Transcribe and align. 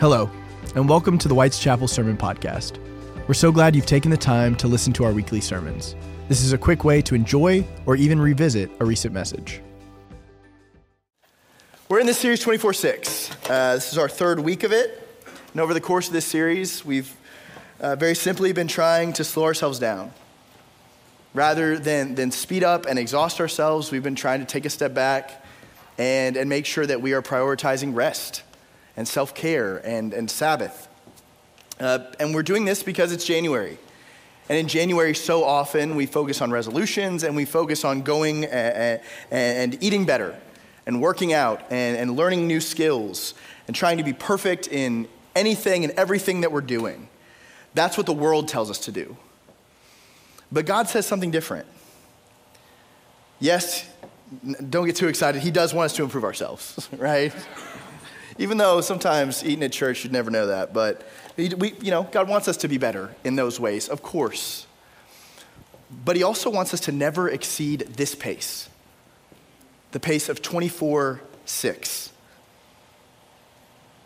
Hello, 0.00 0.30
and 0.76 0.88
welcome 0.88 1.18
to 1.18 1.26
the 1.26 1.34
White's 1.34 1.58
Chapel 1.58 1.88
Sermon 1.88 2.16
Podcast. 2.16 2.78
We're 3.26 3.34
so 3.34 3.50
glad 3.50 3.74
you've 3.74 3.84
taken 3.84 4.12
the 4.12 4.16
time 4.16 4.54
to 4.58 4.68
listen 4.68 4.92
to 4.92 5.02
our 5.02 5.12
weekly 5.12 5.40
sermons. 5.40 5.96
This 6.28 6.40
is 6.40 6.52
a 6.52 6.58
quick 6.58 6.84
way 6.84 7.02
to 7.02 7.16
enjoy 7.16 7.66
or 7.84 7.96
even 7.96 8.20
revisit 8.20 8.70
a 8.78 8.84
recent 8.84 9.12
message. 9.12 9.60
We're 11.88 11.98
in 11.98 12.06
this 12.06 12.16
series 12.16 12.38
24 12.38 12.74
6. 12.74 13.30
Uh, 13.50 13.74
this 13.74 13.90
is 13.90 13.98
our 13.98 14.08
third 14.08 14.38
week 14.38 14.62
of 14.62 14.70
it. 14.70 15.04
And 15.50 15.60
over 15.60 15.74
the 15.74 15.80
course 15.80 16.06
of 16.06 16.12
this 16.12 16.26
series, 16.26 16.84
we've 16.84 17.12
uh, 17.80 17.96
very 17.96 18.14
simply 18.14 18.52
been 18.52 18.68
trying 18.68 19.12
to 19.14 19.24
slow 19.24 19.46
ourselves 19.46 19.80
down. 19.80 20.12
Rather 21.34 21.76
than, 21.76 22.14
than 22.14 22.30
speed 22.30 22.62
up 22.62 22.86
and 22.86 23.00
exhaust 23.00 23.40
ourselves, 23.40 23.90
we've 23.90 24.04
been 24.04 24.14
trying 24.14 24.38
to 24.38 24.46
take 24.46 24.64
a 24.64 24.70
step 24.70 24.94
back 24.94 25.44
and, 25.98 26.36
and 26.36 26.48
make 26.48 26.66
sure 26.66 26.86
that 26.86 27.02
we 27.02 27.14
are 27.14 27.20
prioritizing 27.20 27.96
rest 27.96 28.44
and 28.98 29.06
self 29.06 29.32
care 29.32 29.76
and, 29.86 30.12
and 30.12 30.28
Sabbath. 30.28 30.88
Uh, 31.78 32.00
and 32.18 32.34
we're 32.34 32.42
doing 32.42 32.64
this 32.64 32.82
because 32.82 33.12
it's 33.12 33.24
January. 33.24 33.78
And 34.48 34.58
in 34.58 34.66
January, 34.66 35.14
so 35.14 35.44
often 35.44 35.94
we 35.94 36.04
focus 36.04 36.42
on 36.42 36.50
resolutions 36.50 37.22
and 37.22 37.36
we 37.36 37.44
focus 37.44 37.84
on 37.84 38.02
going 38.02 38.44
and, 38.46 39.00
and 39.30 39.82
eating 39.82 40.04
better 40.04 40.36
and 40.84 41.00
working 41.00 41.32
out 41.32 41.62
and, 41.70 41.96
and 41.96 42.16
learning 42.16 42.48
new 42.48 42.60
skills 42.60 43.34
and 43.68 43.76
trying 43.76 43.98
to 43.98 44.02
be 44.02 44.12
perfect 44.12 44.66
in 44.66 45.06
anything 45.36 45.84
and 45.84 45.92
everything 45.92 46.40
that 46.40 46.50
we're 46.50 46.60
doing. 46.60 47.08
That's 47.74 47.96
what 47.96 48.06
the 48.06 48.12
world 48.12 48.48
tells 48.48 48.68
us 48.68 48.80
to 48.80 48.92
do. 48.92 49.16
But 50.50 50.66
God 50.66 50.88
says 50.88 51.06
something 51.06 51.30
different. 51.30 51.66
Yes, 53.38 53.88
don't 54.70 54.86
get 54.86 54.96
too 54.96 55.06
excited. 55.06 55.42
He 55.42 55.52
does 55.52 55.72
want 55.72 55.86
us 55.86 55.96
to 55.96 56.02
improve 56.02 56.24
ourselves, 56.24 56.88
right? 56.96 57.32
Even 58.38 58.56
though 58.56 58.80
sometimes 58.80 59.44
eating 59.44 59.64
at 59.64 59.72
church, 59.72 60.04
you'd 60.04 60.12
never 60.12 60.30
know 60.30 60.46
that. 60.46 60.72
But, 60.72 61.06
we, 61.36 61.74
you 61.80 61.90
know, 61.90 62.04
God 62.04 62.28
wants 62.28 62.46
us 62.46 62.56
to 62.58 62.68
be 62.68 62.78
better 62.78 63.14
in 63.24 63.36
those 63.36 63.58
ways, 63.58 63.88
of 63.88 64.02
course. 64.02 64.66
But 66.04 66.16
He 66.16 66.22
also 66.22 66.48
wants 66.48 66.72
us 66.72 66.80
to 66.80 66.92
never 66.92 67.28
exceed 67.28 67.80
this 67.80 68.14
pace 68.14 68.68
the 69.90 70.00
pace 70.00 70.28
of 70.28 70.42
24 70.42 71.22
6. 71.46 72.12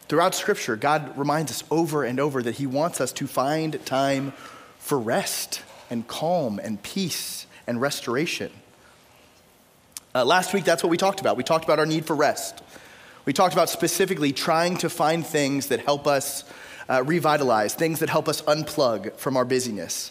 Throughout 0.08 0.34
Scripture, 0.34 0.76
God 0.76 1.16
reminds 1.18 1.50
us 1.50 1.64
over 1.70 2.04
and 2.04 2.20
over 2.20 2.42
that 2.42 2.56
He 2.56 2.66
wants 2.66 3.00
us 3.00 3.12
to 3.12 3.26
find 3.26 3.84
time 3.84 4.32
for 4.78 4.98
rest 4.98 5.62
and 5.90 6.06
calm 6.06 6.58
and 6.58 6.82
peace 6.82 7.46
and 7.66 7.80
restoration. 7.80 8.52
Uh, 10.14 10.24
last 10.24 10.52
week, 10.52 10.64
that's 10.64 10.82
what 10.82 10.90
we 10.90 10.96
talked 10.96 11.20
about. 11.20 11.36
We 11.36 11.42
talked 11.42 11.64
about 11.64 11.78
our 11.78 11.86
need 11.86 12.04
for 12.04 12.14
rest. 12.14 12.62
We 13.24 13.32
talked 13.32 13.54
about 13.54 13.68
specifically 13.68 14.32
trying 14.32 14.78
to 14.78 14.90
find 14.90 15.24
things 15.24 15.68
that 15.68 15.78
help 15.78 16.08
us 16.08 16.42
uh, 16.90 17.04
revitalize, 17.04 17.72
things 17.72 18.00
that 18.00 18.10
help 18.10 18.28
us 18.28 18.42
unplug 18.42 19.14
from 19.14 19.36
our 19.36 19.44
busyness. 19.44 20.10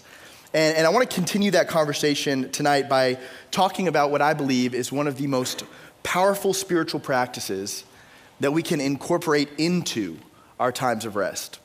And, 0.54 0.78
and 0.78 0.88
I 0.88 0.92
want 0.92 1.10
to 1.10 1.14
continue 1.14 1.52
that 1.52 1.68
conversation 1.68 2.50
tonight 2.52 2.88
by 2.88 3.18
talking 3.52 3.90
about 3.90 4.12
what 4.12 4.22
I 4.22 4.34
believe 4.34 4.74
is 4.74 4.94
one 4.94 5.08
of 5.08 5.18
the 5.18 5.28
most 5.28 5.66
powerful 6.04 6.54
spiritual 6.54 7.02
practices 7.02 7.84
that 8.40 8.54
we 8.54 8.64
can 8.64 8.80
incorporate 8.80 9.50
into 9.58 10.18
our 10.58 10.72
times 10.72 11.04
of 11.04 11.18
rest. 11.18 11.60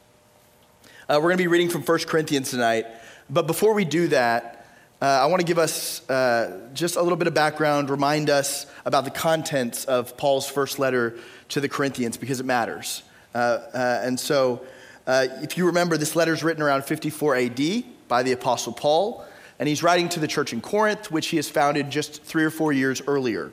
Uh, 1.08 1.14
we're 1.18 1.28
going 1.28 1.38
to 1.38 1.44
be 1.44 1.46
reading 1.46 1.68
from 1.68 1.82
1 1.82 1.98
Corinthians 2.08 2.50
tonight, 2.50 2.86
but 3.30 3.46
before 3.46 3.72
we 3.72 3.84
do 3.84 4.08
that, 4.08 4.56
uh, 5.00 5.04
I 5.04 5.26
want 5.26 5.40
to 5.40 5.46
give 5.46 5.58
us 5.58 6.08
uh, 6.08 6.70
just 6.72 6.96
a 6.96 7.02
little 7.02 7.18
bit 7.18 7.28
of 7.28 7.34
background, 7.34 7.90
remind 7.90 8.30
us 8.30 8.66
about 8.86 9.04
the 9.04 9.10
contents 9.10 9.84
of 9.84 10.16
Paul's 10.16 10.48
first 10.48 10.78
letter 10.78 11.18
to 11.48 11.60
the 11.60 11.68
Corinthians 11.68 12.16
because 12.16 12.40
it 12.40 12.46
matters. 12.46 13.02
Uh, 13.34 13.38
uh, 13.72 14.00
and 14.02 14.18
so, 14.18 14.64
uh, 15.06 15.26
if 15.42 15.56
you 15.56 15.66
remember, 15.66 15.96
this 15.96 16.16
letter 16.16 16.32
is 16.32 16.42
written 16.42 16.62
around 16.62 16.84
54 16.84 17.36
AD 17.36 17.84
by 18.08 18.22
the 18.22 18.32
Apostle 18.32 18.72
Paul, 18.72 19.24
and 19.58 19.68
he's 19.68 19.82
writing 19.82 20.08
to 20.10 20.20
the 20.20 20.28
church 20.28 20.52
in 20.52 20.60
Corinth, 20.60 21.10
which 21.10 21.28
he 21.28 21.36
has 21.36 21.48
founded 21.48 21.90
just 21.90 22.22
three 22.22 22.44
or 22.44 22.50
four 22.50 22.72
years 22.72 23.02
earlier. 23.06 23.52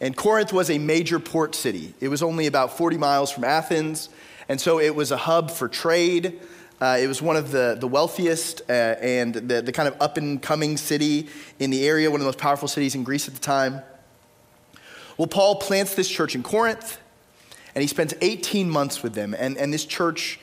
And 0.00 0.16
Corinth 0.16 0.52
was 0.52 0.70
a 0.70 0.78
major 0.78 1.18
port 1.18 1.54
city. 1.54 1.94
It 2.00 2.08
was 2.08 2.22
only 2.22 2.46
about 2.46 2.76
40 2.76 2.98
miles 2.98 3.30
from 3.30 3.44
Athens, 3.44 4.08
and 4.48 4.60
so 4.60 4.78
it 4.78 4.94
was 4.94 5.10
a 5.10 5.16
hub 5.16 5.50
for 5.50 5.68
trade. 5.68 6.40
Uh, 6.80 6.98
it 7.00 7.08
was 7.08 7.20
one 7.20 7.36
of 7.36 7.50
the, 7.50 7.76
the 7.80 7.88
wealthiest 7.88 8.62
uh, 8.68 8.72
and 8.72 9.34
the, 9.34 9.62
the 9.62 9.72
kind 9.72 9.88
of 9.88 10.00
up 10.00 10.16
and 10.16 10.40
coming 10.40 10.76
city 10.76 11.26
in 11.58 11.70
the 11.70 11.86
area, 11.86 12.08
one 12.10 12.20
of 12.20 12.24
the 12.24 12.28
most 12.28 12.38
powerful 12.38 12.68
cities 12.68 12.94
in 12.94 13.02
Greece 13.02 13.26
at 13.26 13.34
the 13.34 13.40
time. 13.40 13.82
Well, 15.18 15.26
Paul 15.26 15.56
plants 15.56 15.94
this 15.94 16.08
church 16.08 16.34
in 16.34 16.42
Corinth, 16.42 16.98
and 17.74 17.82
he 17.82 17.88
spends 17.88 18.14
18 18.20 18.70
months 18.70 19.02
with 19.02 19.14
them, 19.14 19.34
and, 19.38 19.58
and 19.58 19.72
this 19.72 19.84
church 19.84 20.38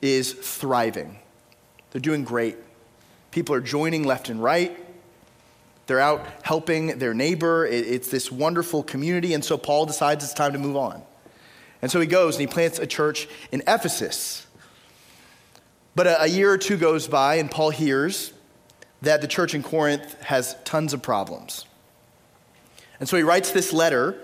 is 0.00 0.32
thriving. 0.32 1.18
They're 1.90 2.00
doing 2.00 2.24
great. 2.24 2.56
People 3.32 3.54
are 3.54 3.60
joining 3.60 4.04
left 4.04 4.28
and 4.28 4.42
right. 4.42 4.78
They're 5.86 6.00
out 6.00 6.26
helping 6.42 6.98
their 6.98 7.12
neighbor. 7.12 7.66
It's 7.66 8.08
this 8.08 8.32
wonderful 8.32 8.82
community. 8.82 9.34
And 9.34 9.44
so 9.44 9.58
Paul 9.58 9.86
decides 9.86 10.24
it's 10.24 10.32
time 10.32 10.52
to 10.52 10.58
move 10.58 10.76
on. 10.76 11.02
And 11.82 11.90
so 11.90 12.00
he 12.00 12.06
goes 12.06 12.36
and 12.36 12.40
he 12.40 12.46
plants 12.46 12.78
a 12.78 12.86
church 12.86 13.28
in 13.52 13.62
Ephesus. 13.66 14.46
But 15.94 16.06
a, 16.06 16.28
year 16.28 16.50
or 16.50 16.58
two 16.58 16.76
goes 16.76 17.06
by, 17.06 17.36
and 17.36 17.50
Paul 17.50 17.70
hears 17.70 18.32
that 19.02 19.20
the 19.20 19.28
church 19.28 19.54
in 19.54 19.62
Corinth 19.62 20.20
has 20.22 20.56
tons 20.64 20.92
of 20.92 21.02
problems. 21.02 21.66
And 23.04 23.08
so 23.10 23.18
he 23.18 23.22
writes 23.22 23.50
this 23.50 23.74
letter 23.74 24.16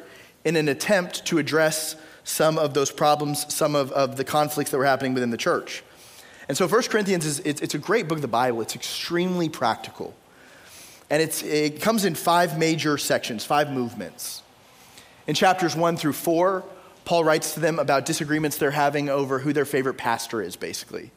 in 0.43 0.57
an 0.57 0.67
attempt 0.67 1.27
to 1.27 1.37
address 1.37 1.97
some 2.25 2.57
of 2.57 2.73
those 2.73 2.91
problems, 2.91 3.45
some 3.55 3.75
of, 3.75 3.93
of 3.93 4.17
the 4.17 4.25
conflicts 4.25 4.71
that 4.71 4.79
were 4.79 4.87
happening 4.87 5.13
within 5.13 5.29
the 5.29 5.37
church. 5.37 5.83
And 6.49 6.57
so 6.57 6.67
1 6.67 6.85
Corinthians 6.85 7.27
is 7.27 7.41
it's, 7.41 7.61
it's 7.61 7.75
a 7.75 7.79
great 7.79 8.09
book 8.09 8.17
of 8.17 8.23
the 8.23 8.27
Bible. 8.29 8.63
It's 8.63 8.75
extremely 8.75 9.51
practical. 9.51 10.15
And 11.11 11.23
it's, 11.23 11.43
it 11.43 11.83
comes 11.83 12.07
in 12.07 12.15
five 12.15 12.59
major 12.59 12.97
sections, 12.97 13.45
five 13.45 13.71
movements. 13.71 14.43
In 15.27 15.35
chapters 15.35 15.77
one 15.77 15.99
through 15.99 16.15
four, 16.15 16.65
Paul 17.05 17.23
writes 17.23 17.53
to 17.53 17.61
them 17.61 17.79
about 17.79 18.07
disagreements 18.07 18.57
they're 18.57 18.71
having 18.71 19.11
over 19.11 19.41
who 19.41 19.53
their 19.53 19.67
favorite 19.67 19.99
pastor 19.99 20.41
is, 20.41 20.57
basically. 20.57 21.11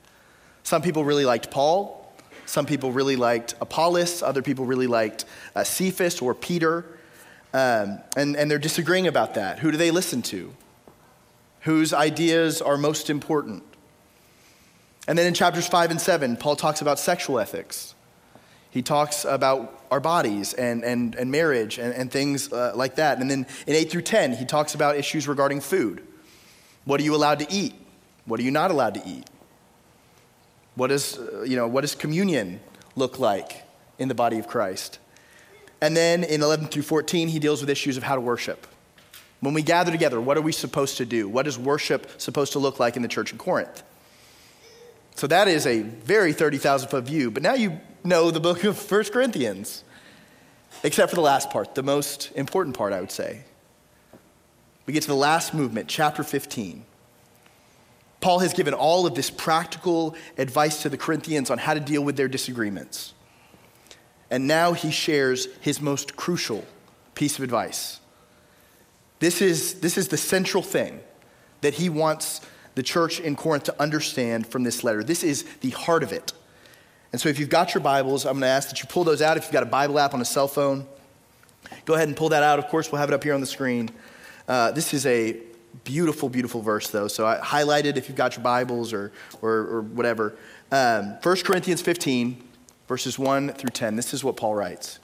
Some 0.64 0.82
people 0.82 1.06
really 1.06 1.24
liked 1.24 1.50
Paul. 1.50 2.14
Some 2.46 2.66
people 2.66 2.92
really 2.92 3.16
liked 3.16 3.56
Apollos. 3.62 4.22
Other 4.22 4.42
people 4.42 4.66
really 4.66 4.88
liked 4.88 5.24
uh, 5.56 5.64
Cephas 5.64 6.22
or 6.22 6.36
Peter. 6.36 7.00
Um, 7.54 8.00
and, 8.18 8.36
and 8.36 8.50
they're 8.50 8.58
disagreeing 8.58 9.08
about 9.08 9.36
that. 9.36 9.60
Who 9.60 9.72
do 9.72 9.78
they 9.78 9.92
listen 9.92 10.22
to? 10.24 10.54
Whose 11.62 11.94
ideas 11.94 12.62
are 12.62 12.78
most 12.78 13.10
important? 13.10 13.64
And 15.08 15.18
then 15.18 15.28
in 15.28 15.34
chapters 15.34 15.68
five 15.68 15.92
and 15.92 16.02
seven, 16.02 16.36
Paul 16.36 16.56
talks 16.56 16.82
about 16.82 16.98
sexual 16.98 17.40
ethics. 17.40 17.94
He 18.72 18.82
talks 18.82 19.24
about 19.24 19.84
our 19.92 20.00
bodies 20.00 20.54
and, 20.54 20.84
and, 20.84 21.14
and 21.14 21.30
marriage 21.30 21.78
and, 21.78 21.94
and 21.94 22.12
things 22.12 22.52
uh, 22.52 22.74
like 22.76 22.96
that. 22.96 23.20
And 23.20 23.30
then 23.30 23.46
in 23.68 23.76
8 23.76 23.92
through 23.92 24.02
10, 24.02 24.34
he 24.34 24.46
talks 24.46 24.74
about 24.74 24.98
issues 24.98 25.28
regarding 25.28 25.62
food. 25.62 26.02
What 26.86 27.00
are 27.00 27.04
you 27.04 27.14
allowed 27.14 27.38
to 27.40 27.52
eat? 27.52 27.76
What 28.26 28.40
are 28.40 28.44
you 28.44 28.50
not 28.50 28.72
allowed 28.72 28.96
to 28.96 29.08
eat? 29.08 29.26
What, 30.74 30.92
is, 30.92 31.20
uh, 31.20 31.44
you 31.44 31.56
know, 31.56 31.68
what 31.68 31.82
does 31.82 31.94
communion 31.94 32.62
look 32.96 33.20
like 33.20 33.62
in 34.00 34.08
the 34.08 34.16
body 34.16 34.40
of 34.40 34.48
Christ? 34.48 34.98
And 35.84 35.98
then 35.98 36.24
in 36.24 36.42
11 36.42 36.68
through 36.68 36.84
14, 36.84 37.28
he 37.28 37.40
deals 37.40 37.60
with 37.60 37.70
issues 37.70 37.98
of 37.98 38.04
how 38.04 38.16
to 38.16 38.22
worship. 38.22 38.68
When 39.42 39.54
we 39.54 39.62
gather 39.62 39.92
together, 39.92 40.22
what 40.22 40.38
are 40.38 40.42
we 40.42 40.54
supposed 40.54 40.96
to 40.96 41.06
do? 41.06 41.28
What 41.28 41.46
is 41.46 41.60
worship 41.60 42.10
supposed 42.22 42.54
to 42.54 42.60
look 42.60 42.80
like 42.80 42.96
in 42.96 43.02
the 43.02 43.10
church 43.10 43.34
in 43.34 43.38
Corinth? 43.38 43.84
So 45.16 45.28
that 45.28 45.50
is 45.50 45.68
a 45.68 45.82
very 45.82 46.32
30,000 46.32 46.88
foot 46.88 47.04
view. 47.04 47.32
But 47.32 47.44
now 47.44 47.56
you 47.56 47.82
know 48.02 48.32
the 48.32 48.40
book 48.40 48.64
of 48.64 48.90
1 48.90 49.04
Corinthians, 49.12 49.84
except 50.84 51.10
for 51.10 51.16
the 51.18 51.22
last 51.22 51.50
part, 51.50 51.76
the 51.76 51.84
most 51.84 52.32
important 52.34 52.78
part, 52.78 52.94
I 52.94 53.02
would 53.02 53.12
say. 53.12 53.44
We 54.86 54.94
get 54.94 55.02
to 55.04 55.10
the 55.10 55.16
last 55.16 55.54
movement, 55.54 55.90
chapter 55.90 56.24
15. 56.24 56.86
Paul 58.22 58.40
has 58.40 58.54
given 58.54 58.74
all 58.74 59.06
of 59.06 59.16
this 59.16 59.30
practical 59.30 60.16
advice 60.38 60.82
to 60.84 60.88
the 60.88 60.98
Corinthians 60.98 61.50
on 61.50 61.58
how 61.58 61.74
to 61.74 61.82
deal 61.82 62.06
with 62.06 62.16
their 62.16 62.30
disagreements. 62.30 63.13
And 64.34 64.48
now 64.48 64.74
he 64.74 64.90
shares 64.90 65.48
his 65.62 65.80
most 65.80 66.16
crucial 66.16 66.66
piece 67.14 67.38
of 67.38 67.44
advice. 67.44 68.00
This 69.20 69.44
is, 69.44 69.76
this 69.76 69.96
is 69.96 70.08
the 70.08 70.18
central 70.18 70.64
thing 70.64 71.02
that 71.62 71.76
he 71.76 71.88
wants 71.88 72.42
the 72.74 72.82
church 72.82 73.20
in 73.20 73.36
Corinth 73.36 73.66
to 73.66 73.80
understand 73.80 74.48
from 74.48 74.64
this 74.64 74.84
letter. 74.84 75.04
This 75.04 75.24
is 75.24 75.44
the 75.62 75.70
heart 75.70 76.02
of 76.02 76.12
it. 76.12 76.34
And 77.12 77.22
so 77.22 77.30
if 77.30 77.38
you've 77.38 77.52
got 77.52 77.76
your 77.76 77.84
Bibles, 77.84 78.26
I'm 78.26 78.34
going 78.34 78.42
to 78.42 78.48
ask 78.48 78.70
that 78.70 78.82
you 78.82 78.88
pull 78.88 79.04
those 79.04 79.22
out. 79.22 79.38
If 79.38 79.44
you've 79.44 79.54
got 79.54 79.62
a 79.62 79.68
Bible 79.68 80.00
app 80.00 80.16
on 80.16 80.22
a 80.22 80.26
cell 80.26 80.48
phone, 80.48 80.88
go 81.86 81.94
ahead 81.94 82.08
and 82.08 82.18
pull 82.18 82.30
that 82.30 82.42
out. 82.42 82.58
Of 82.58 82.70
course, 82.70 82.92
we'll 82.92 83.02
have 83.02 83.10
it 83.10 83.14
up 83.14 83.24
here 83.24 83.36
on 83.36 83.40
the 83.40 83.46
screen. 83.46 83.92
Uh, 84.48 84.72
this 84.72 84.96
is 84.96 85.06
a 85.06 85.38
beautiful, 85.84 86.28
beautiful 86.28 86.64
verse, 86.64 86.90
though. 86.90 87.08
So 87.08 87.28
I 87.28 87.38
highlighted 87.38 87.98
if 87.98 88.10
you've 88.10 88.18
got 88.18 88.36
your 88.36 88.44
Bibles 88.44 88.94
or, 88.94 89.12
or, 89.44 89.52
or 89.52 89.82
whatever. 89.82 90.34
Um, 90.72 91.20
1 91.22 91.36
Corinthians 91.44 91.84
15, 91.84 92.44
verses 92.94 93.18
1 93.18 93.52
through 93.54 93.72
10. 93.72 93.96
This 93.96 94.14
is 94.14 94.24
what 94.24 94.38
Paul 94.38 94.54
writes. 94.54 95.00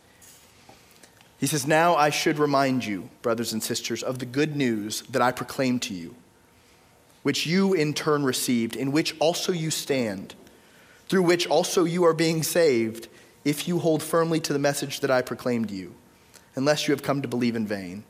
He 1.39 1.47
says, 1.47 1.65
Now 1.65 1.95
I 1.95 2.11
should 2.11 2.37
remind 2.37 2.85
you, 2.85 3.09
brothers 3.23 3.51
and 3.51 3.63
sisters, 3.63 4.03
of 4.03 4.19
the 4.19 4.27
good 4.27 4.55
news 4.55 5.01
that 5.09 5.23
I 5.23 5.31
proclaimed 5.31 5.81
to 5.83 5.95
you 5.95 6.13
which 7.23 7.47
you 7.47 7.73
in 7.73 7.95
turn 7.95 8.23
received, 8.23 8.75
in 8.75 8.91
which 8.91 9.15
also 9.17 9.51
you 9.51 9.71
stand, 9.71 10.35
through 11.07 11.23
which 11.23 11.47
also 11.47 11.83
you 11.83 12.03
are 12.03 12.13
being 12.13 12.43
saved, 12.43 13.07
if 13.43 13.67
you 13.67 13.79
hold 13.79 14.03
firmly 14.03 14.39
to 14.39 14.53
the 14.53 14.59
message 14.59 14.99
that 14.99 15.09
I 15.09 15.23
proclaimed 15.23 15.69
to 15.69 15.75
you, 15.75 15.95
unless 16.53 16.87
you 16.87 16.91
have 16.91 17.01
come 17.01 17.23
to 17.23 17.27
believe 17.27 17.55
in 17.55 17.65
vain. 17.65 18.03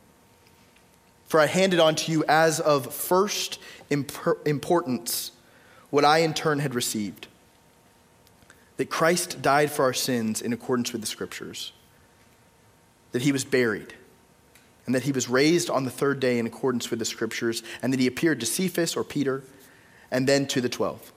For 1.26 1.40
I 1.40 1.46
handed 1.46 1.80
on 1.80 1.96
to 1.96 2.12
you 2.12 2.26
as 2.28 2.60
of 2.60 2.94
first 2.94 3.60
importance 3.90 5.32
what 5.90 6.04
I 6.04 6.18
in 6.18 6.34
turn 6.34 6.60
had 6.60 6.76
received 6.76 7.30
that 8.80 8.90
Christ 8.90 9.42
died 9.42 9.70
for 9.70 9.84
our 9.84 9.94
sins 9.94 10.42
in 10.42 10.54
accordance 10.54 10.94
with 10.94 11.02
the 11.02 11.08
Scriptures, 11.08 11.74
that 13.12 13.24
he 13.24 13.34
was 13.34 13.44
buried, 13.44 13.94
and 14.86 14.96
that 14.96 15.04
he 15.04 15.12
was 15.12 15.28
raised 15.28 15.70
on 15.70 15.84
the 15.84 15.92
third 15.92 16.22
day 16.22 16.40
in 16.40 16.48
accordance 16.48 16.90
with 16.90 16.98
the 16.98 17.04
Scriptures, 17.04 17.62
and 17.82 17.92
that 17.92 18.00
he 18.00 18.08
appeared 18.08 18.40
to 18.40 18.46
Cephas 18.46 18.96
or 18.96 19.04
Peter, 19.04 19.44
and 20.10 20.30
then 20.30 20.48
to 20.48 20.62
the 20.62 20.70
twelve. 20.70 21.12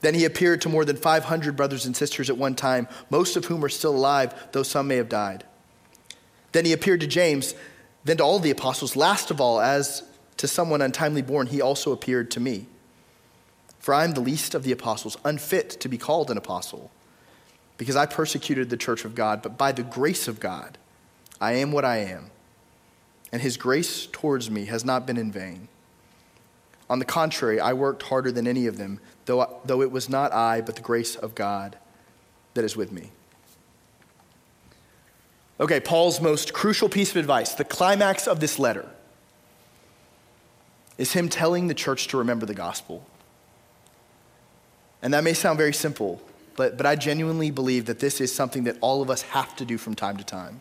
Then 0.00 0.14
he 0.14 0.24
appeared 0.24 0.60
to 0.62 0.68
more 0.68 0.84
than 0.84 0.96
500 0.96 1.54
brothers 1.54 1.86
and 1.86 1.96
sisters 1.96 2.28
at 2.28 2.36
one 2.36 2.56
time, 2.56 2.88
most 3.08 3.36
of 3.36 3.44
whom 3.44 3.64
are 3.64 3.68
still 3.68 3.94
alive, 3.94 4.34
though 4.50 4.64
some 4.64 4.88
may 4.88 4.96
have 4.96 5.08
died. 5.08 5.44
Then 6.50 6.64
he 6.64 6.72
appeared 6.72 7.02
to 7.02 7.06
James, 7.06 7.54
then 8.02 8.16
to 8.16 8.24
all 8.24 8.40
the 8.40 8.50
apostles. 8.50 8.96
Last 8.96 9.30
of 9.30 9.40
all, 9.40 9.60
as 9.60 10.02
to 10.38 10.48
someone 10.48 10.82
untimely 10.82 11.22
born, 11.22 11.46
he 11.46 11.62
also 11.62 11.92
appeared 11.92 12.32
to 12.32 12.40
me. 12.40 12.66
For 13.82 13.92
I 13.92 14.04
am 14.04 14.12
the 14.12 14.20
least 14.20 14.54
of 14.54 14.62
the 14.62 14.70
apostles, 14.70 15.18
unfit 15.24 15.70
to 15.80 15.88
be 15.88 15.98
called 15.98 16.30
an 16.30 16.38
apostle, 16.38 16.92
because 17.76 17.96
I 17.96 18.06
persecuted 18.06 18.70
the 18.70 18.76
church 18.76 19.04
of 19.04 19.16
God, 19.16 19.42
but 19.42 19.58
by 19.58 19.72
the 19.72 19.82
grace 19.82 20.28
of 20.28 20.38
God, 20.38 20.78
I 21.40 21.54
am 21.54 21.72
what 21.72 21.84
I 21.84 21.96
am. 21.96 22.30
And 23.32 23.42
his 23.42 23.56
grace 23.56 24.06
towards 24.06 24.48
me 24.48 24.66
has 24.66 24.84
not 24.84 25.04
been 25.04 25.16
in 25.16 25.32
vain. 25.32 25.66
On 26.88 27.00
the 27.00 27.04
contrary, 27.04 27.58
I 27.58 27.72
worked 27.72 28.04
harder 28.04 28.30
than 28.30 28.46
any 28.46 28.68
of 28.68 28.78
them, 28.78 29.00
though, 29.24 29.60
though 29.64 29.82
it 29.82 29.90
was 29.90 30.08
not 30.08 30.32
I, 30.32 30.60
but 30.60 30.76
the 30.76 30.82
grace 30.82 31.16
of 31.16 31.34
God 31.34 31.76
that 32.54 32.64
is 32.64 32.76
with 32.76 32.92
me. 32.92 33.10
Okay, 35.58 35.80
Paul's 35.80 36.20
most 36.20 36.52
crucial 36.52 36.88
piece 36.88 37.10
of 37.10 37.16
advice, 37.16 37.54
the 37.54 37.64
climax 37.64 38.28
of 38.28 38.38
this 38.38 38.60
letter, 38.60 38.88
is 40.98 41.14
him 41.14 41.28
telling 41.28 41.66
the 41.66 41.74
church 41.74 42.06
to 42.08 42.16
remember 42.16 42.46
the 42.46 42.54
gospel. 42.54 43.04
And 45.02 45.12
that 45.12 45.24
may 45.24 45.34
sound 45.34 45.58
very 45.58 45.74
simple, 45.74 46.22
but, 46.56 46.76
but 46.76 46.86
I 46.86 46.94
genuinely 46.94 47.50
believe 47.50 47.86
that 47.86 47.98
this 47.98 48.20
is 48.20 48.32
something 48.32 48.64
that 48.64 48.76
all 48.80 49.02
of 49.02 49.10
us 49.10 49.22
have 49.22 49.56
to 49.56 49.64
do 49.64 49.76
from 49.76 49.94
time 49.94 50.16
to 50.16 50.24
time. 50.24 50.60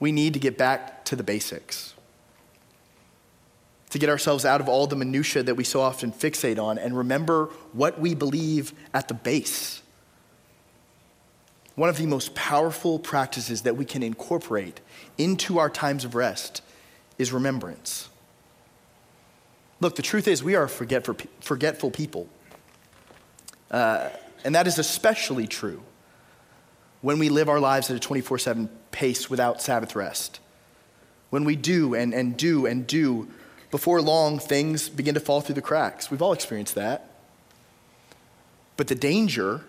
We 0.00 0.10
need 0.10 0.32
to 0.32 0.40
get 0.40 0.56
back 0.56 1.04
to 1.04 1.16
the 1.16 1.22
basics, 1.22 1.94
to 3.90 3.98
get 3.98 4.08
ourselves 4.08 4.46
out 4.46 4.60
of 4.60 4.68
all 4.68 4.86
the 4.86 4.96
minutiae 4.96 5.42
that 5.42 5.54
we 5.54 5.64
so 5.64 5.82
often 5.82 6.10
fixate 6.12 6.58
on 6.58 6.78
and 6.78 6.96
remember 6.96 7.50
what 7.72 8.00
we 8.00 8.14
believe 8.14 8.72
at 8.94 9.06
the 9.06 9.14
base. 9.14 9.82
One 11.74 11.88
of 11.88 11.98
the 11.98 12.06
most 12.06 12.34
powerful 12.34 12.98
practices 12.98 13.62
that 13.62 13.76
we 13.76 13.84
can 13.84 14.02
incorporate 14.02 14.80
into 15.18 15.58
our 15.58 15.70
times 15.70 16.04
of 16.04 16.14
rest 16.14 16.62
is 17.18 17.32
remembrance. 17.32 18.08
Look, 19.80 19.96
the 19.96 20.02
truth 20.02 20.26
is, 20.26 20.42
we 20.42 20.54
are 20.54 20.68
forgetful 20.68 21.90
people. 21.90 22.28
Uh, 23.72 24.10
and 24.44 24.54
that 24.54 24.66
is 24.66 24.78
especially 24.78 25.46
true 25.46 25.82
when 27.00 27.18
we 27.18 27.28
live 27.28 27.48
our 27.48 27.58
lives 27.58 27.90
at 27.90 27.96
a 27.96 28.00
24 28.00 28.38
7 28.38 28.68
pace 28.90 29.28
without 29.28 29.60
Sabbath 29.60 29.96
rest. 29.96 30.38
When 31.30 31.44
we 31.44 31.56
do 31.56 31.94
and, 31.94 32.12
and 32.12 32.36
do 32.36 32.66
and 32.66 32.86
do, 32.86 33.28
before 33.70 34.02
long, 34.02 34.38
things 34.38 34.90
begin 34.90 35.14
to 35.14 35.20
fall 35.20 35.40
through 35.40 35.54
the 35.54 35.62
cracks. 35.62 36.10
We've 36.10 36.20
all 36.20 36.34
experienced 36.34 36.74
that. 36.74 37.10
But 38.76 38.88
the 38.88 38.94
danger 38.94 39.62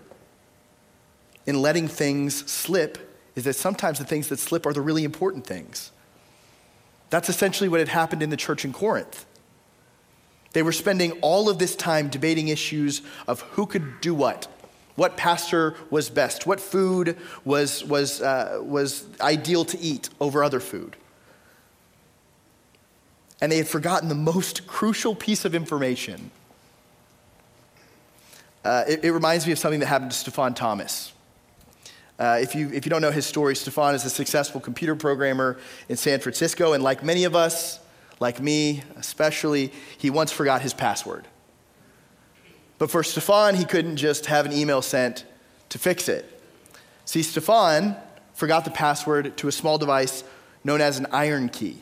in 1.46 1.62
letting 1.62 1.88
things 1.88 2.50
slip 2.52 2.98
is 3.36 3.46
that 3.46 3.54
sometimes 3.54 4.00
the 4.00 4.06
things 4.06 4.28
that 4.28 4.40
slip 4.40 4.66
are 4.66 4.74
the 4.74 4.82
really 4.82 5.04
important 5.04 5.48
things. 5.48 5.92
That's 7.10 7.30
essentially 7.30 7.70
what 7.70 7.80
had 7.80 7.90
happened 7.90 8.22
in 8.22 8.30
the 8.30 8.38
church 8.38 8.66
in 8.66 8.74
Corinth. 8.74 9.26
They 10.54 10.62
were 10.62 10.72
spending 10.72 11.14
all 11.22 11.50
of 11.50 11.58
this 11.58 11.76
time 11.76 12.08
debating 12.08 12.48
issues 12.48 13.02
of 13.28 13.42
who 13.42 13.66
could 13.66 14.02
do 14.02 14.14
what, 14.14 14.48
what 14.96 15.18
pastor 15.18 15.76
was 15.90 16.10
best, 16.10 16.46
what 16.46 16.62
food 16.62 17.18
was, 17.44 17.84
was, 17.84 18.22
uh, 18.22 18.60
was 18.62 19.06
ideal 19.20 19.66
to 19.66 19.80
eat 19.80 20.10
over 20.22 20.44
other 20.44 20.60
food. 20.60 20.96
And 23.42 23.52
they 23.52 23.58
had 23.58 23.68
forgotten 23.68 24.10
the 24.10 24.16
most 24.16 24.68
crucial 24.68 25.16
piece 25.16 25.44
of 25.44 25.56
information. 25.56 26.32
Uh, 28.64 28.86
it, 28.88 29.04
it, 29.04 29.12
reminds 29.12 29.46
me 29.46 29.52
of 29.52 29.60
something 29.60 29.82
that 29.82 29.88
happened 29.88 30.12
to 30.12 30.18
Stefan 30.18 30.54
Thomas. 30.54 31.12
Uh, 32.18 32.38
if, 32.40 32.56
you, 32.56 32.70
if 32.72 32.86
you 32.86 32.90
don't 32.90 33.02
know 33.02 33.12
his 33.12 33.26
story, 33.26 33.56
Stefan 33.56 33.96
is 33.96 34.06
a 34.06 34.10
successful 34.10 34.62
computer 34.62 34.96
programmer 34.96 35.58
in 35.90 35.98
San 35.98 36.20
Francisco, 36.20 36.72
and 36.72 36.82
like 36.82 37.04
many 37.04 37.26
of 37.26 37.36
us, 37.36 37.80
like 38.20 38.42
me 38.42 38.84
especially, 38.98 39.72
he 39.98 40.10
once 40.10 40.32
forgot 40.32 40.62
his 40.62 40.74
password. 40.74 41.28
But 42.78 42.92
for 42.92 43.04
Stefan, 43.04 43.56
he 43.56 43.66
couldn't 43.66 43.98
just 43.98 44.26
have 44.28 44.46
an 44.46 44.54
email 44.54 44.82
sent 44.82 45.26
to 45.70 45.80
fix 45.80 46.10
it. 46.10 46.30
See, 47.06 47.24
Stefan 47.24 47.96
forgot 48.34 48.66
the 48.66 48.72
password 48.72 49.38
to 49.38 49.48
a 49.48 49.52
small 49.52 49.78
device 49.78 50.24
known 50.64 50.82
as 50.82 50.98
an 50.98 51.06
IronKey. 51.06 51.78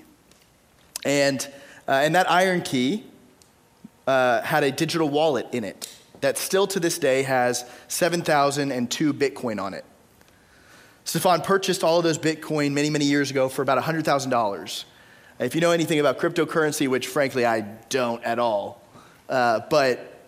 And, 1.05 1.47
uh, 1.87 1.91
and 1.91 2.15
that 2.15 2.27
IronKey 2.27 3.03
uh, 4.07 4.41
had 4.41 4.63
a 4.63 4.71
digital 4.71 5.09
wallet 5.09 5.47
in 5.51 5.63
it 5.63 5.93
that 6.21 6.37
still 6.37 6.67
to 6.67 6.79
this 6.79 6.99
day 6.99 7.23
has 7.23 7.65
7,002 7.87 9.13
Bitcoin 9.13 9.61
on 9.61 9.73
it. 9.73 9.85
Stefan 11.03 11.41
purchased 11.41 11.83
all 11.83 11.97
of 11.97 12.03
those 12.03 12.17
Bitcoin 12.17 12.71
many, 12.73 12.89
many 12.89 13.05
years 13.05 13.31
ago 13.31 13.49
for 13.49 13.61
about 13.61 13.83
$100,000. 13.83 14.83
If 15.41 15.55
you 15.55 15.61
know 15.61 15.71
anything 15.71 15.99
about 15.99 16.19
cryptocurrency, 16.19 16.87
which 16.87 17.07
frankly 17.07 17.47
I 17.47 17.61
don't 17.89 18.23
at 18.23 18.37
all, 18.37 18.79
uh, 19.27 19.61
but 19.71 20.19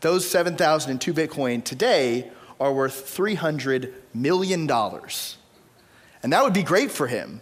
those 0.00 0.28
7,002 0.28 1.14
Bitcoin 1.14 1.62
today 1.62 2.28
are 2.58 2.72
worth 2.72 3.16
$300 3.16 3.92
million. 4.12 4.68
And 6.22 6.32
that 6.32 6.42
would 6.42 6.52
be 6.52 6.64
great 6.64 6.90
for 6.90 7.06
him. 7.06 7.40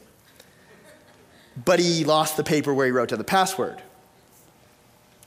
But 1.65 1.79
he 1.79 2.05
lost 2.05 2.37
the 2.37 2.45
paper 2.45 2.75
where 2.75 2.85
he 2.85 2.93
wrote 2.93 3.09
down 3.09 3.19
the 3.19 3.25
password. 3.25 3.81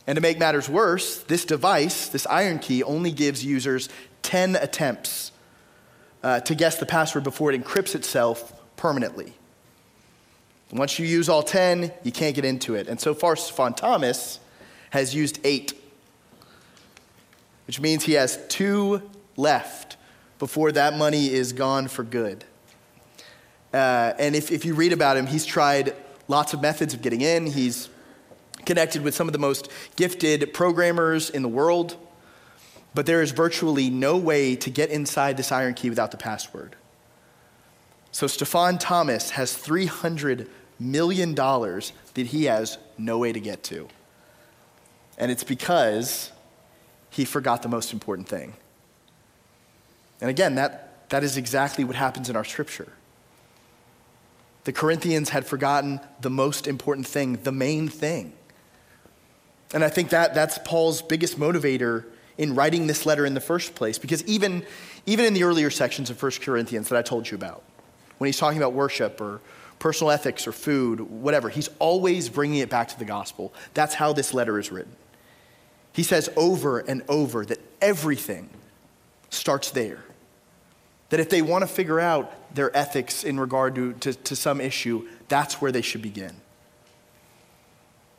And 0.06 0.15
to 0.15 0.21
make 0.21 0.38
matters 0.38 0.69
worse, 0.69 1.18
this 1.23 1.44
device, 1.44 2.07
this 2.07 2.28
IronKey, 2.28 2.83
only 2.85 3.11
gives 3.11 3.44
users 3.44 3.90
10 4.21 4.56
attempts 4.57 5.31
uh, 6.21 6.40
to 6.42 6.54
guess 6.54 6.78
the 6.78 6.85
password 6.85 7.23
before 7.23 7.52
it 7.52 7.59
encrypts 7.59 7.95
itself 7.95 8.54
permanently. 8.75 9.33
Once 10.71 10.99
you 10.99 11.06
use 11.06 11.30
all 11.30 11.42
10, 11.42 11.92
you 12.04 12.11
can't 12.11 12.35
get 12.35 12.45
into 12.45 12.76
it. 12.76 12.88
And 12.88 12.99
so 12.99 13.14
far, 13.14 13.35
Stefan 13.35 13.73
Thomas 13.73 14.40
has 14.92 15.16
used 15.16 15.40
eight, 15.44 15.73
which 17.66 17.80
means 17.80 18.04
he 18.04 18.14
has 18.14 18.40
two 18.49 19.02
left 19.35 19.97
before 20.38 20.71
that 20.71 20.95
money 20.95 21.31
is 21.31 21.54
gone 21.54 21.88
for 21.88 22.04
good. 22.04 22.44
Uh, 23.73 24.14
and 24.18 24.35
if, 24.35 24.52
if 24.52 24.64
you 24.64 24.73
read 24.73 24.94
about 24.94 25.18
him, 25.18 25.28
he's 25.28 25.45
tried 25.45 25.95
lots 26.28 26.54
of 26.54 26.61
methods 26.61 26.94
of 26.94 27.02
getting 27.02 27.21
in. 27.21 27.47
He's 27.47 27.90
connected 28.66 29.02
with 29.02 29.16
some 29.16 29.28
of 29.28 29.33
the 29.33 29.40
most 29.40 29.69
gifted 29.95 30.54
programmers 30.54 31.30
in 31.30 31.42
the 31.42 31.49
world, 31.49 31.95
but 32.94 33.06
there 33.06 33.21
is 33.21 33.31
virtually 33.31 33.90
no 33.90 34.18
way 34.18 34.56
to 34.56 34.69
get 34.69 34.90
inside 34.90 35.38
this 35.38 35.49
IronKey 35.49 35.90
without 35.90 36.11
the 36.11 36.18
password. 36.18 36.76
So 38.11 38.28
Stefan 38.28 38.78
Thomas 38.80 39.31
has 39.31 39.54
300 39.54 40.49
million 40.80 41.33
dollars 41.33 41.94
that 42.14 42.28
he 42.28 42.45
has 42.45 42.78
no 42.98 43.18
way 43.18 43.31
to 43.31 43.40
get 43.40 43.64
to. 43.64 43.88
And 45.18 45.31
it's 45.31 45.44
because 45.44 46.31
he 47.09 47.26
forgot 47.26 47.62
the 47.62 47.69
most 47.69 47.92
important 47.92 48.28
thing. 48.30 48.54
And 50.21 50.30
again, 50.30 50.56
that, 50.56 51.09
that 51.09 51.24
is 51.24 51.38
exactly 51.38 51.83
what 51.83 51.95
happens 51.95 52.30
in 52.30 52.36
our 52.36 52.45
scripture. 52.45 52.94
The 54.64 54.74
Corinthians 54.74 55.30
had 55.30 55.45
forgotten 55.45 56.00
the 56.21 56.30
most 56.30 56.68
important 56.68 57.07
thing, 57.07 57.38
the 57.44 57.52
main 57.52 57.88
thing. 57.88 58.33
And 59.74 59.83
I 59.83 59.90
think 59.90 60.09
that 60.09 60.33
that's 60.33 60.57
Paul's 60.59 61.02
biggest 61.02 61.40
motivator 61.40 62.06
in 62.38 62.56
writing 62.56 62.88
this 62.88 63.06
letter 63.06 63.26
in 63.26 63.33
the 63.33 63.42
first 63.42 63.76
place, 63.76 63.98
because 63.98 64.24
even, 64.26 64.66
even 65.06 65.26
in 65.26 65.33
the 65.33 65.44
earlier 65.44 65.69
sections 65.69 66.09
of 66.09 66.21
1 66.21 66.31
Corinthians 66.42 66.90
that 66.90 66.98
I 66.98 67.02
told 67.02 67.30
you 67.30 67.36
about, 67.36 67.64
when 68.18 68.28
he's 68.28 68.38
talking 68.38 68.57
about 68.57 68.74
worship 68.74 69.19
or 69.19 69.42
personal 69.80 70.12
ethics 70.12 70.45
or 70.45 70.52
food, 70.52 71.00
whatever. 71.00 71.50
He's 71.50 71.69
always 71.80 72.30
bringing 72.30 72.59
it 72.59 72.69
back 72.69 72.90
to 72.90 73.00
the 73.00 73.06
gospel. 73.06 73.54
That's 73.74 73.95
how 73.95 74.14
this 74.14 74.33
letter 74.33 74.59
is 74.59 74.71
written. 74.71 74.95
He 75.94 76.04
says 76.04 76.30
over 76.36 76.80
and 76.80 77.02
over 77.07 77.45
that 77.45 77.59
everything 77.81 78.50
starts 79.30 79.71
there. 79.71 80.04
That 81.09 81.19
if 81.19 81.30
they 81.30 81.42
want 81.42 81.64
to 81.64 81.68
figure 81.68 82.00
out 82.00 82.54
their 82.54 82.76
ethics 82.76 83.24
in 83.24 83.40
regard 83.40 83.76
to, 83.76 83.94
to, 83.94 84.14
to 84.14 84.36
some 84.36 84.62
issue, 84.62 85.07
that's 85.28 85.62
where 85.62 85.71
they 85.71 85.81
should 85.81 86.02
begin. 86.02 86.30
And 86.30 86.36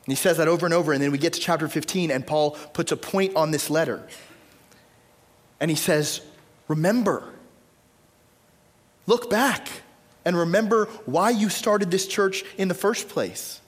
he 0.07 0.15
says 0.15 0.37
that 0.37 0.47
over 0.47 0.65
and 0.65 0.73
over. 0.73 0.91
And 0.91 1.01
then 1.01 1.11
we 1.11 1.17
get 1.17 1.33
to 1.33 1.39
chapter 1.39 1.67
15, 1.67 2.11
and 2.11 2.25
Paul 2.25 2.51
puts 2.73 2.91
a 2.91 2.97
point 2.97 3.35
on 3.35 3.51
this 3.51 3.69
letter. 3.69 4.05
And 5.59 5.69
he 5.69 5.77
says, 5.77 6.21
Remember, 6.67 7.33
look 9.05 9.29
back 9.29 9.69
and 10.23 10.37
remember 10.37 10.85
why 11.05 11.29
you 11.29 11.49
started 11.49 11.91
this 11.91 12.07
church 12.07 12.43
in 12.57 12.67
the 12.67 12.73
first 12.73 13.09
place. 13.09 13.59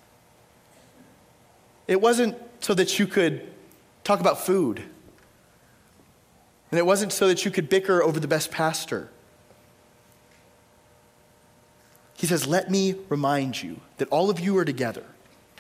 It 1.87 1.99
wasn't 1.99 2.37
so 2.59 2.73
that 2.73 2.99
you 2.99 3.07
could 3.07 3.51
talk 4.03 4.19
about 4.19 4.45
food, 4.45 4.83
and 6.71 6.79
it 6.79 6.85
wasn't 6.85 7.11
so 7.11 7.27
that 7.27 7.45
you 7.45 7.51
could 7.51 7.69
bicker 7.69 8.01
over 8.01 8.19
the 8.19 8.27
best 8.27 8.51
pastor. 8.51 9.09
He 12.15 12.27
says, 12.27 12.47
Let 12.47 12.71
me 12.71 12.95
remind 13.09 13.61
you 13.61 13.81
that 13.97 14.07
all 14.09 14.29
of 14.29 14.39
you 14.39 14.57
are 14.57 14.65
together. 14.65 15.03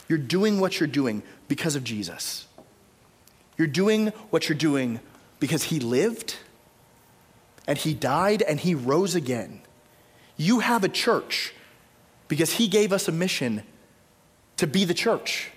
You're 0.07 0.17
doing 0.17 0.59
what 0.59 0.79
you're 0.79 0.87
doing 0.87 1.23
because 1.47 1.75
of 1.75 1.83
Jesus. 1.83 2.45
You're 3.57 3.67
doing 3.67 4.07
what 4.29 4.49
you're 4.49 4.57
doing 4.57 4.99
because 5.39 5.63
he 5.63 5.79
lived 5.79 6.37
and 7.67 7.77
he 7.77 7.93
died 7.93 8.41
and 8.41 8.59
he 8.59 8.75
rose 8.75 9.15
again. 9.15 9.62
You 10.37 10.59
have 10.59 10.83
a 10.83 10.89
church 10.89 11.53
because 12.27 12.53
he 12.53 12.67
gave 12.67 12.91
us 12.91 13.07
a 13.07 13.11
mission 13.11 13.63
to 14.57 14.67
be 14.67 14.85
the 14.85 14.93
church, 14.93 15.51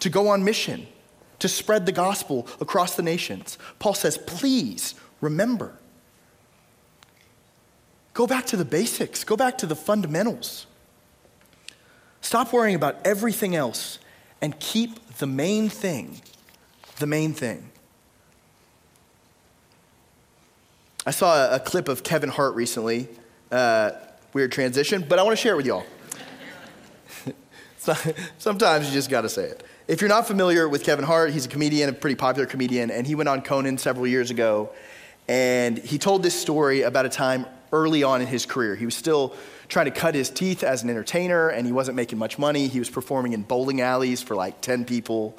to 0.00 0.10
go 0.10 0.28
on 0.28 0.44
mission, 0.44 0.86
to 1.38 1.48
spread 1.48 1.86
the 1.86 1.92
gospel 1.92 2.46
across 2.60 2.96
the 2.96 3.02
nations. 3.02 3.58
Paul 3.78 3.94
says, 3.94 4.18
please 4.18 4.94
remember. 5.20 5.74
Go 8.14 8.26
back 8.26 8.46
to 8.46 8.56
the 8.56 8.64
basics, 8.64 9.24
go 9.24 9.36
back 9.36 9.58
to 9.58 9.66
the 9.66 9.76
fundamentals. 9.76 10.66
Stop 12.20 12.52
worrying 12.52 12.74
about 12.74 12.96
everything 13.06 13.54
else 13.54 13.98
and 14.42 14.58
keep 14.58 15.16
the 15.18 15.26
main 15.26 15.68
thing 15.68 16.20
the 16.98 17.06
main 17.06 17.32
thing. 17.32 17.70
I 21.06 21.10
saw 21.10 21.54
a, 21.54 21.60
clip 21.60 21.88
of 21.88 22.02
Kevin 22.02 22.28
Hart 22.28 22.54
recently. 22.54 23.08
Uh, 23.50 23.92
weird 24.34 24.52
transition, 24.52 25.04
but 25.08 25.18
I 25.18 25.22
want 25.22 25.36
to 25.36 25.42
share 25.42 25.54
it 25.54 25.56
with 25.56 25.66
y'all. 25.66 25.84
Sometimes 28.38 28.86
you 28.86 28.92
just 28.92 29.08
got 29.08 29.22
to 29.22 29.28
say 29.28 29.44
it. 29.44 29.64
If 29.86 30.02
you're 30.02 30.10
not 30.10 30.26
familiar 30.26 30.68
with 30.68 30.84
Kevin 30.84 31.04
Hart, 31.04 31.30
he's 31.30 31.46
a 31.46 31.48
comedian, 31.48 31.88
a 31.88 31.92
pretty 31.94 32.16
popular 32.16 32.46
comedian, 32.46 32.90
and 32.90 33.06
he 33.06 33.14
went 33.14 33.28
on 33.28 33.40
Conan 33.40 33.78
several 33.78 34.06
years 34.06 34.30
ago. 34.30 34.70
And 35.28 35.78
he 35.78 35.98
told 35.98 36.22
this 36.22 36.38
story 36.38 36.82
about 36.82 37.06
a 37.06 37.08
time 37.08 37.46
early 37.72 38.02
on 38.02 38.20
in 38.20 38.26
his 38.26 38.44
career. 38.44 38.74
He 38.76 38.84
was 38.84 38.94
still 38.94 39.34
trying 39.68 39.86
to 39.86 39.90
cut 39.90 40.14
his 40.14 40.28
teeth 40.30 40.62
as 40.62 40.82
an 40.82 40.90
entertainer, 40.90 41.48
and 41.48 41.66
he 41.66 41.72
wasn't 41.72 41.96
making 41.96 42.18
much 42.18 42.38
money. 42.38 42.68
He 42.68 42.78
was 42.78 42.90
performing 42.90 43.32
in 43.32 43.42
bowling 43.42 43.80
alleys 43.80 44.22
for 44.22 44.34
like 44.34 44.60
10 44.60 44.84
people. 44.84 45.38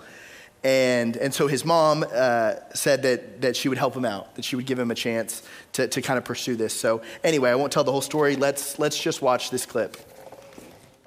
And, 0.63 1.15
and 1.15 1.33
so 1.33 1.47
his 1.47 1.63
mom 1.63 2.05
uh, 2.13 2.55
said 2.73 3.01
that, 3.03 3.41
that 3.41 3.55
she 3.55 3.69
would 3.69 3.77
help 3.77 3.95
him 3.95 4.05
out, 4.05 4.35
that 4.35 4.43
she 4.43 4.55
would 4.57 4.65
give 4.65 4.77
him 4.77 4.91
a 4.91 4.95
chance 4.95 5.43
to, 5.73 5.87
to 5.87 6.01
kind 6.01 6.17
of 6.17 6.25
pursue 6.25 6.55
this. 6.55 6.73
So, 6.73 7.01
anyway, 7.23 7.49
I 7.49 7.55
won't 7.55 7.71
tell 7.71 7.85
the 7.85 7.91
whole 7.91 8.01
story. 8.01 8.35
Let's, 8.35 8.77
let's 8.77 8.99
just 8.99 9.21
watch 9.21 9.51
this 9.51 9.65
clip. 9.65 9.95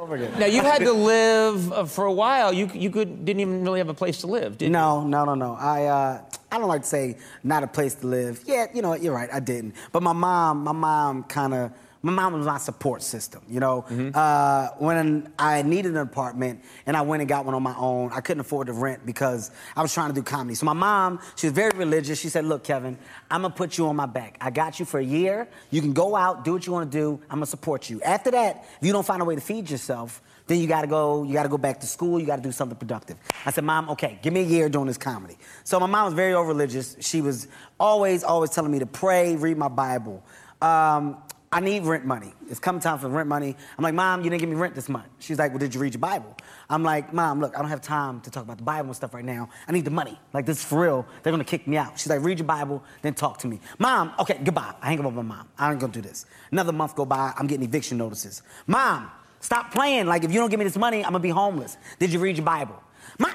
Now 0.08 0.46
you 0.46 0.62
had 0.62 0.80
to 0.80 0.92
live 0.92 1.72
uh, 1.72 1.84
for 1.84 2.06
a 2.06 2.12
while. 2.12 2.52
You 2.52 2.68
you 2.74 2.90
could 2.90 3.24
didn't 3.24 3.38
even 3.38 3.62
really 3.62 3.78
have 3.78 3.88
a 3.88 3.94
place 3.94 4.20
to 4.22 4.26
live, 4.26 4.58
did 4.58 4.72
no, 4.72 5.02
you? 5.02 5.08
No, 5.08 5.24
no, 5.24 5.34
no, 5.36 5.52
no. 5.52 5.54
I 5.54 5.84
uh, 5.84 6.22
I 6.50 6.58
don't 6.58 6.66
like 6.66 6.82
to 6.82 6.88
say 6.88 7.18
not 7.44 7.62
a 7.62 7.68
place 7.68 7.94
to 7.96 8.08
live. 8.08 8.42
Yeah, 8.44 8.66
you 8.74 8.82
know, 8.82 8.94
you're 8.94 9.14
right. 9.14 9.30
I 9.32 9.38
didn't. 9.38 9.76
But 9.92 10.02
my 10.02 10.12
mom, 10.12 10.64
my 10.64 10.72
mom 10.72 11.22
kind 11.24 11.54
of 11.54 11.72
my 12.02 12.12
mom 12.12 12.32
was 12.32 12.46
my 12.46 12.58
support 12.58 13.02
system. 13.02 13.42
You 13.48 13.60
know, 13.60 13.82
mm-hmm. 13.82 14.10
uh, 14.14 14.68
when 14.78 15.32
I 15.38 15.62
needed 15.62 15.92
an 15.92 15.98
apartment 15.98 16.62
and 16.84 16.96
I 16.96 17.02
went 17.02 17.22
and 17.22 17.28
got 17.28 17.44
one 17.44 17.54
on 17.54 17.62
my 17.62 17.76
own, 17.76 18.10
I 18.12 18.20
couldn't 18.20 18.40
afford 18.40 18.66
to 18.66 18.72
rent 18.72 19.06
because 19.06 19.52
I 19.76 19.82
was 19.82 19.94
trying 19.94 20.08
to 20.08 20.14
do 20.14 20.22
comedy. 20.22 20.56
So 20.56 20.66
my 20.66 20.72
mom, 20.72 21.20
she 21.36 21.46
was 21.46 21.54
very 21.54 21.70
religious. 21.76 22.18
She 22.18 22.28
said, 22.28 22.44
"Look, 22.44 22.64
Kevin, 22.64 22.98
I'm 23.30 23.42
gonna 23.42 23.54
put 23.54 23.78
you 23.78 23.86
on 23.86 23.96
my 23.96 24.06
back. 24.06 24.36
I 24.40 24.50
got 24.50 24.80
you 24.80 24.84
for 24.84 24.98
a 24.98 25.04
year. 25.04 25.48
You 25.70 25.80
can 25.80 25.92
go 25.92 26.16
out, 26.16 26.44
do 26.44 26.52
what 26.52 26.66
you 26.66 26.72
want 26.72 26.90
to 26.90 26.98
do. 26.98 27.20
I'm 27.30 27.36
gonna 27.36 27.46
support 27.46 27.88
you. 27.88 28.02
After 28.02 28.32
that, 28.32 28.64
if 28.80 28.86
you 28.86 28.92
don't 28.92 29.06
find 29.06 29.22
a 29.22 29.24
way 29.24 29.34
to 29.34 29.40
feed 29.40 29.70
yourself." 29.70 30.20
Then 30.48 30.58
you 30.58 30.66
gotta 30.66 30.88
go, 30.88 31.22
you 31.22 31.32
gotta 31.32 31.48
go 31.48 31.56
back 31.56 31.80
to 31.80 31.86
school, 31.86 32.18
you 32.18 32.26
gotta 32.26 32.42
do 32.42 32.52
something 32.52 32.76
productive. 32.76 33.16
I 33.46 33.52
said, 33.52 33.62
Mom, 33.62 33.88
okay, 33.90 34.18
give 34.22 34.32
me 34.32 34.40
a 34.40 34.44
year 34.44 34.68
doing 34.68 34.88
this 34.88 34.98
comedy. 34.98 35.38
So 35.62 35.78
my 35.78 35.86
mom 35.86 36.06
was 36.06 36.14
very 36.14 36.34
over 36.34 36.48
religious. 36.48 36.96
She 37.00 37.20
was 37.20 37.46
always, 37.78 38.24
always 38.24 38.50
telling 38.50 38.72
me 38.72 38.80
to 38.80 38.86
pray, 38.86 39.36
read 39.36 39.56
my 39.56 39.68
Bible. 39.68 40.22
Um, 40.60 41.16
I 41.54 41.60
need 41.60 41.82
rent 41.82 42.06
money. 42.06 42.32
It's 42.48 42.58
come 42.58 42.80
time 42.80 42.98
for 42.98 43.08
rent 43.08 43.28
money. 43.28 43.54
I'm 43.76 43.84
like, 43.84 43.92
Mom, 43.92 44.24
you 44.24 44.30
didn't 44.30 44.40
give 44.40 44.48
me 44.48 44.56
rent 44.56 44.74
this 44.74 44.88
month. 44.88 45.04
She's 45.18 45.38
like, 45.38 45.50
Well, 45.50 45.58
did 45.58 45.74
you 45.74 45.80
read 45.82 45.92
your 45.92 46.00
Bible? 46.00 46.34
I'm 46.70 46.82
like, 46.82 47.12
Mom, 47.12 47.40
look, 47.40 47.54
I 47.54 47.60
don't 47.60 47.68
have 47.68 47.82
time 47.82 48.22
to 48.22 48.30
talk 48.30 48.42
about 48.42 48.56
the 48.56 48.62
Bible 48.62 48.86
and 48.86 48.96
stuff 48.96 49.12
right 49.12 49.24
now. 49.24 49.50
I 49.68 49.72
need 49.72 49.84
the 49.84 49.90
money. 49.90 50.18
Like, 50.32 50.46
this 50.46 50.60
is 50.60 50.64
for 50.64 50.80
real. 50.80 51.06
They're 51.22 51.30
gonna 51.30 51.44
kick 51.44 51.66
me 51.68 51.76
out. 51.76 51.98
She's 51.98 52.08
like, 52.08 52.22
Read 52.22 52.38
your 52.38 52.46
Bible, 52.46 52.82
then 53.02 53.12
talk 53.12 53.36
to 53.40 53.48
me. 53.48 53.60
Mom, 53.78 54.12
okay, 54.18 54.40
goodbye. 54.42 54.72
I 54.80 54.86
hang 54.86 55.00
up 55.00 55.04
with 55.04 55.14
my 55.14 55.20
mom. 55.22 55.46
I 55.58 55.70
ain't 55.70 55.78
gonna 55.78 55.92
do 55.92 56.00
this. 56.00 56.24
Another 56.50 56.72
month 56.72 56.96
go 56.96 57.04
by, 57.04 57.34
I'm 57.36 57.46
getting 57.46 57.64
eviction 57.64 57.98
notices. 57.98 58.42
Mom, 58.66 59.10
stop 59.40 59.72
playing. 59.72 60.06
Like, 60.06 60.24
if 60.24 60.32
you 60.32 60.40
don't 60.40 60.48
give 60.48 60.58
me 60.58 60.64
this 60.64 60.78
money, 60.78 61.04
I'm 61.04 61.12
gonna 61.12 61.20
be 61.20 61.28
homeless. 61.28 61.76
Did 61.98 62.14
you 62.14 62.18
read 62.18 62.38
your 62.38 62.46
Bible? 62.46 62.82
Mom, 63.18 63.32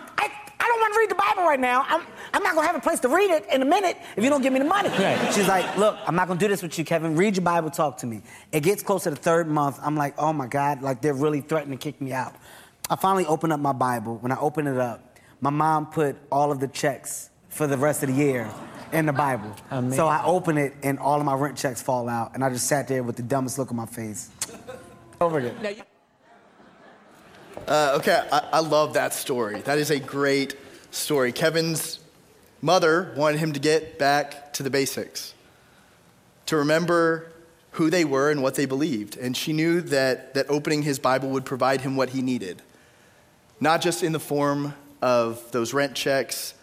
don't 1.38 1.46
want 1.46 1.62
to 1.62 1.62
read 1.62 1.76
the 1.78 1.82
Bible 1.84 1.84
right 1.84 1.86
now. 1.86 1.86
I'm, 1.88 2.06
I'm 2.34 2.44
not 2.44 2.54
going 2.56 2.68
to 2.68 2.74
have 2.74 2.76
a 2.76 2.84
place 2.84 3.00
to 3.02 3.10
read 3.10 3.30
it 3.32 3.46
in 3.52 3.62
a 3.62 3.66
minute 3.66 3.98
if 4.16 4.24
you 4.24 4.30
don't 4.30 4.42
give 4.42 4.54
me 4.54 4.60
the 4.60 4.66
money. 4.66 4.90
Right. 4.90 5.34
She's 5.34 5.48
like, 5.48 5.78
look, 5.78 5.98
I'm 6.06 6.16
not 6.16 6.28
going 6.28 6.40
to 6.40 6.46
do 6.46 6.50
this 6.50 6.62
with 6.62 6.78
you, 6.78 6.86
Kevin. 6.86 7.16
Read 7.16 7.36
your 7.36 7.44
Bible, 7.44 7.70
talk 7.70 7.98
to 8.00 8.08
me. 8.08 8.22
It 8.52 8.62
gets 8.62 8.84
close 8.84 9.04
to 9.04 9.10
the 9.10 9.16
third 9.16 9.48
month. 9.48 9.80
I'm 9.82 9.96
like, 9.96 10.16
oh 10.18 10.34
my 10.34 10.48
God, 10.48 10.82
like 10.82 11.02
they're 11.02 11.14
really 11.14 11.42
threatening 11.42 11.78
to 11.78 11.84
kick 11.84 12.02
me 12.02 12.14
out. 12.14 12.36
I 12.90 12.96
finally 12.96 13.26
open 13.26 13.52
up 13.52 13.60
my 13.60 13.74
Bible. 13.74 14.18
When 14.18 14.32
I 14.32 14.38
open 14.38 14.68
it 14.68 14.78
up, 14.78 15.18
my 15.42 15.50
mom 15.50 15.88
put 15.88 16.16
all 16.32 16.52
of 16.52 16.60
the 16.60 16.68
checks 16.68 17.30
for 17.50 17.68
the 17.68 17.78
rest 17.78 18.04
of 18.04 18.10
the 18.10 18.16
year 18.16 18.50
in 18.92 19.06
the 19.06 19.14
Bible. 19.14 19.54
Amazing. 19.72 19.98
So 19.98 20.08
I 20.08 20.24
open 20.24 20.58
it 20.58 20.74
and 20.84 20.98
all 21.00 21.20
of 21.20 21.26
my 21.26 21.36
rent 21.36 21.58
checks 21.58 21.82
fall 21.82 22.08
out. 22.08 22.32
And 22.34 22.44
I 22.44 22.50
just 22.50 22.68
sat 22.68 22.88
there 22.88 23.04
with 23.04 23.16
the 23.16 23.24
dumbest 23.24 23.60
look 23.60 23.72
on 23.72 23.78
my 23.78 23.86
face. 23.86 24.30
Over 25.22 25.40
again. 25.40 25.84
Uh, 27.68 27.98
okay, 27.98 28.26
I, 28.32 28.50
I 28.54 28.60
love 28.60 28.94
that 28.94 29.14
story. 29.14 29.62
That 29.62 29.80
is 29.80 29.90
a 29.90 30.00
great 30.00 30.56
story. 30.98 31.32
Kevin's 31.32 32.00
mother 32.62 33.14
wanted 33.16 33.40
him 33.40 33.54
to 33.54 33.60
get 33.60 34.00
back 34.00 34.54
to 34.54 34.64
the 34.64 34.70
basics, 34.70 35.34
to 36.48 36.58
remember 36.58 37.32
who 37.72 37.90
they 37.90 38.04
were 38.04 38.32
and 38.32 38.42
what 38.42 38.56
they 38.56 38.66
believed. 38.66 39.18
And 39.18 39.38
she 39.38 39.54
knew 39.54 39.82
that, 39.82 40.34
that 40.34 40.50
opening 40.50 40.82
his 40.82 41.00
Bible 41.00 41.30
would 41.30 41.46
provide 41.46 41.82
him 41.82 41.96
what 41.96 42.10
he 42.10 42.22
needed, 42.22 42.62
not 43.60 43.82
just 43.82 44.04
in 44.04 44.12
the 44.12 44.20
form 44.20 44.74
of 45.02 45.52
those 45.52 45.74
rent 45.74 45.96
checks, 45.96 46.54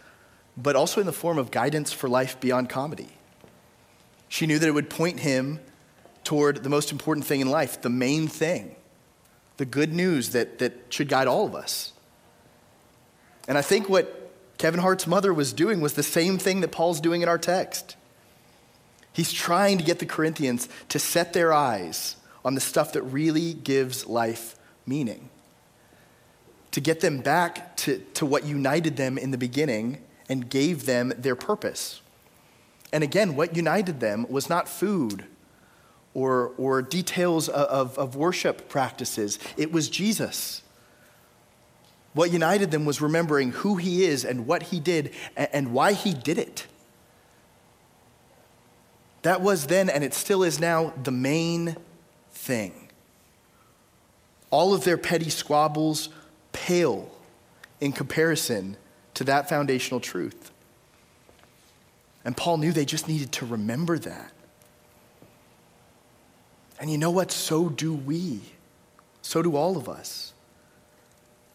but 0.57 0.77
also 0.77 1.01
in 1.01 1.07
the 1.07 1.13
form 1.13 1.39
of 1.39 1.51
guidance 1.51 1.93
for 1.93 2.09
life 2.09 2.41
beyond 2.41 2.69
comedy. 2.69 3.09
She 4.29 4.47
knew 4.47 4.59
that 4.59 4.67
it 4.67 4.73
would 4.73 4.91
point 4.91 5.21
him 5.21 5.61
toward 6.25 6.63
the 6.63 6.71
most 6.71 6.91
important 6.91 7.27
thing 7.27 7.41
in 7.41 7.49
life, 7.49 7.81
the 7.83 7.91
main 7.91 8.27
thing 8.27 8.75
the 9.57 9.65
good 9.65 9.93
news 9.93 10.31
that, 10.31 10.59
that 10.59 10.73
should 10.89 11.09
guide 11.09 11.29
all 11.29 11.47
of 11.47 11.55
us. 11.55 11.93
And 13.47 13.57
I 13.57 13.63
think 13.63 13.89
what 13.89 14.24
Kevin 14.59 14.81
Hart's 14.81 15.07
mother 15.07 15.35
was 15.35 15.53
doing 15.53 15.81
was 15.81 15.95
the 15.95 16.03
same 16.03 16.39
thing 16.39 16.61
that 16.61 16.73
Paul's 16.73 17.01
doing 17.01 17.23
in 17.23 17.29
our 17.29 17.39
text. 17.39 17.97
He's 19.13 19.33
trying 19.33 19.79
to 19.79 19.85
get 19.85 20.01
the 20.01 20.07
Corinthians 20.07 20.69
to 20.89 20.99
set 20.99 21.33
their 21.33 21.53
eyes 21.53 22.17
on 22.45 22.55
the 22.55 22.61
stuff 22.61 22.93
that 22.93 23.03
really 23.03 23.55
gives 23.55 24.07
life 24.07 24.57
meaning, 24.87 25.31
to 26.73 26.81
get 26.81 27.01
them 27.01 27.21
back 27.21 27.77
to, 27.79 27.99
to 28.15 28.27
what 28.27 28.45
united 28.45 28.97
them 28.97 29.17
in 29.17 29.31
the 29.31 29.39
beginning 29.39 30.03
and 30.29 30.51
gave 30.51 30.85
them 30.85 31.13
their 31.17 31.37
purpose. 31.37 32.01
And 32.93 33.03
again, 33.05 33.37
what 33.37 33.57
united 33.57 34.01
them 34.01 34.27
was 34.29 34.49
not 34.49 34.69
food 34.69 35.25
or, 36.13 36.53
or 36.59 36.83
details 36.83 37.49
of, 37.49 37.99
of 37.99 38.17
worship 38.17 38.69
practices. 38.69 39.39
It 39.57 39.73
was 39.73 39.89
Jesus. 39.89 40.63
What 42.15 42.33
united 42.33 42.71
them 42.71 42.85
was 42.85 43.01
remembering 43.01 43.51
who 43.51 43.77
he 43.77 44.05
is 44.05 44.25
and 44.25 44.47
what 44.47 44.65
he 44.65 44.81
did 44.81 45.13
and 45.37 45.73
why 45.73 45.93
he 45.93 46.15
did 46.15 46.39
it. 46.39 46.67
That 49.23 49.41
was 49.41 49.67
then, 49.67 49.89
and 49.89 50.05
it 50.05 50.15
still 50.15 50.43
is 50.43 50.61
now, 50.61 50.93
the 51.03 51.11
main 51.11 51.77
thing. 52.31 52.89
All 54.51 54.75
of 54.75 54.85
their 54.85 54.99
petty 54.99 55.31
squabbles 55.31 56.09
pale 56.53 57.11
in 57.81 57.91
comparison 57.91 58.77
to 59.15 59.25
that 59.25 59.49
foundational 59.49 59.99
truth. 59.99 60.53
And 62.25 62.37
Paul 62.37 62.59
knew 62.59 62.71
they 62.71 62.85
just 62.85 63.09
needed 63.09 63.33
to 63.33 63.47
remember 63.47 63.99
that. 63.99 64.31
And 66.79 66.91
you 66.91 66.99
know 66.99 67.11
what? 67.11 67.33
So 67.33 67.69
do 67.69 67.95
we. 67.95 68.41
So 69.23 69.43
do 69.43 69.57
all 69.57 69.77
of 69.77 69.89
us. 69.89 70.34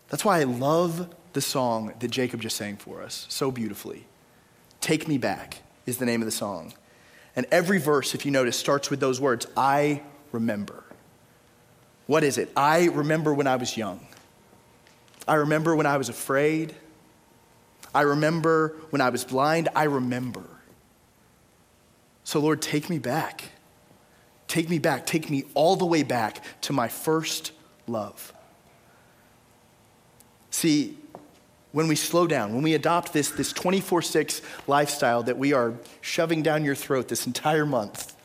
That's 0.09 0.25
why 0.25 0.39
I 0.39 0.43
love 0.43 1.13
the 1.33 1.41
song 1.41 1.93
that 1.99 2.09
Jacob 2.09 2.41
just 2.41 2.55
sang 2.55 2.77
for 2.77 3.01
us 3.01 3.25
so 3.29 3.51
beautifully. 3.51 4.05
Take 4.81 5.07
Me 5.07 5.17
Back 5.17 5.61
is 5.85 5.97
the 5.97 6.05
name 6.05 6.21
of 6.21 6.25
the 6.25 6.31
song. 6.31 6.73
And 7.35 7.45
every 7.51 7.79
verse, 7.79 8.15
if 8.15 8.25
you 8.25 8.31
notice, 8.31 8.57
starts 8.57 8.89
with 8.89 8.99
those 8.99 9.21
words 9.21 9.45
I 9.55 10.01
remember. 10.31 10.83
What 12.07 12.23
is 12.23 12.37
it? 12.37 12.51
I 12.55 12.85
remember 12.85 13.33
when 13.33 13.45
I 13.45 13.55
was 13.55 13.77
young. 13.77 14.05
I 15.27 15.35
remember 15.35 15.75
when 15.75 15.85
I 15.85 15.97
was 15.97 16.09
afraid. 16.09 16.75
I 17.93 18.01
remember 18.01 18.75
when 18.89 19.01
I 19.01 19.09
was 19.09 19.23
blind. 19.23 19.69
I 19.75 19.83
remember. 19.83 20.43
So, 22.23 22.39
Lord, 22.39 22.61
take 22.61 22.89
me 22.89 22.97
back. 22.97 23.43
Take 24.47 24.69
me 24.69 24.79
back. 24.79 25.05
Take 25.05 25.29
me 25.29 25.43
all 25.53 25.75
the 25.75 25.85
way 25.85 26.01
back 26.01 26.43
to 26.61 26.73
my 26.73 26.87
first 26.87 27.51
love. 27.85 28.33
See, 30.51 30.97
when 31.71 31.87
we 31.87 31.95
slow 31.95 32.25
down, 32.25 32.53
when 32.53 32.63
we 32.63 32.73
adopt 32.73 33.13
this, 33.13 33.29
this 33.31 33.53
24 33.53 34.01
6 34.01 34.41
lifestyle 34.67 35.23
that 35.23 35.37
we 35.37 35.53
are 35.53 35.73
shoving 36.01 36.41
down 36.41 36.65
your 36.65 36.75
throat 36.75 37.07
this 37.07 37.27
entire 37.27 37.65
month, 37.65 38.15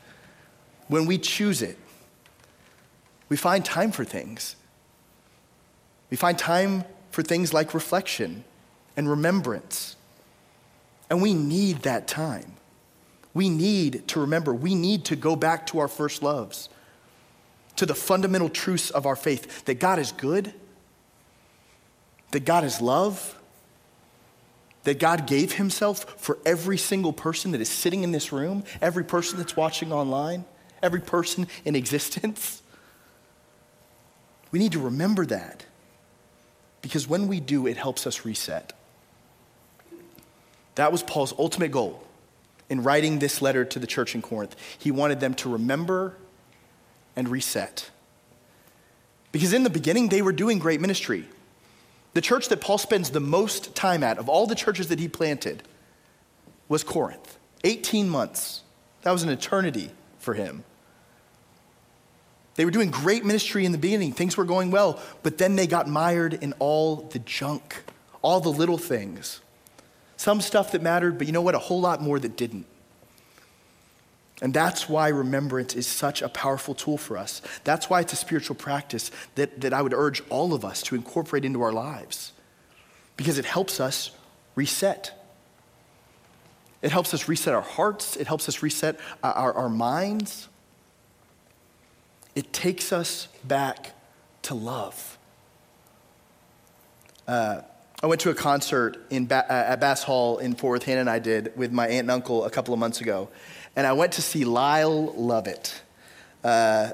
when 0.87 1.05
we 1.05 1.17
choose 1.17 1.61
it, 1.61 1.77
we 3.29 3.37
find 3.37 3.63
time 3.63 3.91
for 3.91 4.03
things. 4.03 4.55
We 6.09 6.17
find 6.17 6.37
time 6.37 6.83
for 7.11 7.23
things 7.23 7.53
like 7.53 7.73
reflection 7.73 8.43
and 8.95 9.09
remembrance. 9.09 9.95
And 11.09 11.21
we 11.21 11.33
need 11.33 11.83
that 11.83 12.07
time. 12.07 12.53
We 13.33 13.49
need 13.49 14.07
to 14.09 14.19
remember, 14.21 14.53
we 14.53 14.75
need 14.75 15.05
to 15.05 15.15
go 15.15 15.35
back 15.35 15.67
to 15.67 15.79
our 15.79 15.87
first 15.87 16.23
loves, 16.23 16.69
to 17.75 17.85
the 17.85 17.95
fundamental 17.95 18.49
truths 18.49 18.89
of 18.89 19.05
our 19.05 19.15
faith 19.15 19.65
that 19.65 19.75
God 19.75 19.99
is 19.99 20.11
good, 20.13 20.53
that 22.35 22.43
God 22.43 22.65
is 22.65 22.81
love, 22.81 23.39
that 24.83 24.99
God 24.99 25.25
gave 25.25 25.53
Himself 25.53 26.19
for 26.19 26.37
every 26.45 26.77
single 26.77 27.13
person 27.13 27.51
that 27.51 27.61
is 27.61 27.69
sitting 27.69 28.03
in 28.03 28.11
this 28.11 28.33
room, 28.33 28.65
every 28.81 29.05
person 29.05 29.37
that's 29.37 29.55
watching 29.55 29.93
online, 29.93 30.43
every 30.83 30.99
person 30.99 31.47
in 31.63 31.77
existence. 31.77 32.61
We 34.51 34.59
need 34.59 34.73
to 34.73 34.79
remember 34.79 35.25
that 35.27 35.65
because 36.81 37.07
when 37.07 37.29
we 37.29 37.39
do, 37.39 37.67
it 37.67 37.77
helps 37.77 38.05
us 38.05 38.25
reset. 38.25 38.73
That 40.75 40.91
was 40.91 41.03
Paul's 41.03 41.33
ultimate 41.39 41.71
goal 41.71 42.03
in 42.67 42.83
writing 42.83 43.19
this 43.19 43.41
letter 43.41 43.63
to 43.63 43.79
the 43.79 43.87
church 43.87 44.13
in 44.13 44.21
Corinth. 44.21 44.57
He 44.77 44.91
wanted 44.91 45.21
them 45.21 45.35
to 45.35 45.47
remember 45.47 46.17
and 47.15 47.29
reset. 47.29 47.89
Because 49.31 49.53
in 49.53 49.63
the 49.63 49.69
beginning, 49.69 50.09
they 50.09 50.21
were 50.21 50.33
doing 50.33 50.59
great 50.59 50.81
ministry. 50.81 51.29
The 52.15 52.21
church 52.21 52.47
that 52.47 52.61
Paul 52.61 52.77
spends 52.77 53.09
the 53.09 53.19
most 53.19 53.75
time 53.75 54.01
at, 54.01 54.17
of 54.17 54.29
all 54.29 54.47
the 54.47 54.55
churches 54.55 54.87
that 54.87 54.99
he 54.99 55.09
planted, 55.09 55.63
was 56.69 56.81
Corinth. 56.81 57.37
18 57.65 58.07
months. 58.07 58.61
That 59.01 59.11
was 59.11 59.23
an 59.23 59.29
eternity 59.29 59.91
for 60.19 60.33
him. 60.33 60.63
They 62.55 62.63
were 62.63 62.71
doing 62.71 62.89
great 62.89 63.25
ministry 63.25 63.65
in 63.65 63.73
the 63.73 63.77
beginning, 63.77 64.13
things 64.13 64.37
were 64.37 64.45
going 64.45 64.71
well, 64.71 64.97
but 65.23 65.37
then 65.37 65.57
they 65.57 65.67
got 65.67 65.89
mired 65.89 66.33
in 66.35 66.53
all 66.59 66.95
the 67.11 67.19
junk, 67.19 67.83
all 68.21 68.39
the 68.39 68.49
little 68.49 68.77
things. 68.77 69.41
Some 70.15 70.39
stuff 70.39 70.71
that 70.71 70.81
mattered, 70.81 71.17
but 71.17 71.27
you 71.27 71.33
know 71.33 71.41
what? 71.41 71.53
A 71.53 71.59
whole 71.59 71.81
lot 71.81 72.01
more 72.01 72.17
that 72.17 72.37
didn't. 72.37 72.65
And 74.41 74.53
that's 74.53 74.89
why 74.89 75.07
remembrance 75.09 75.75
is 75.75 75.87
such 75.87 76.21
a 76.21 76.27
powerful 76.27 76.75
tool 76.75 76.97
for 76.97 77.17
us. 77.17 77.41
That's 77.63 77.89
why 77.89 78.01
it's 78.01 78.11
a 78.11 78.17
spiritual 78.17 78.55
practice 78.55 79.09
that, 79.35 79.61
that 79.61 79.73
I 79.73 79.81
would 79.81 79.93
urge 79.93 80.21
all 80.29 80.53
of 80.53 80.65
us 80.65 80.81
to 80.83 80.95
incorporate 80.95 81.45
into 81.45 81.61
our 81.61 81.71
lives 81.71 82.33
because 83.15 83.37
it 83.37 83.45
helps 83.45 83.79
us 83.79 84.11
reset. 84.55 85.17
It 86.81 86.91
helps 86.91 87.13
us 87.13 87.29
reset 87.29 87.53
our 87.53 87.61
hearts, 87.61 88.17
it 88.17 88.27
helps 88.27 88.49
us 88.49 88.61
reset 88.61 88.99
our, 89.23 89.31
our, 89.33 89.53
our 89.53 89.69
minds. 89.69 90.49
It 92.35 92.51
takes 92.51 92.91
us 92.91 93.29
back 93.45 93.93
to 94.43 94.53
love. 94.53 95.17
Uh, 97.25 97.61
I 98.03 98.07
went 98.07 98.19
to 98.21 98.29
a 98.29 98.35
concert 98.35 98.97
in 99.09 99.25
ba- 99.25 99.45
uh, 99.49 99.71
at 99.71 99.79
Bass 99.79 100.03
Hall 100.03 100.37
in 100.39 100.53
Fort 100.53 100.71
Worth, 100.71 100.83
Hannah 100.83 100.99
and 100.99 101.09
I 101.09 101.19
did, 101.19 101.55
with 101.55 101.71
my 101.71 101.87
aunt 101.87 102.01
and 102.01 102.11
uncle 102.11 102.43
a 102.43 102.49
couple 102.49 102.73
of 102.73 102.79
months 102.79 102.99
ago 102.99 103.29
and 103.75 103.85
I 103.85 103.93
went 103.93 104.13
to 104.13 104.21
see 104.21 104.45
Lyle 104.45 105.13
Lovett. 105.13 105.81
Uh, 106.43 106.91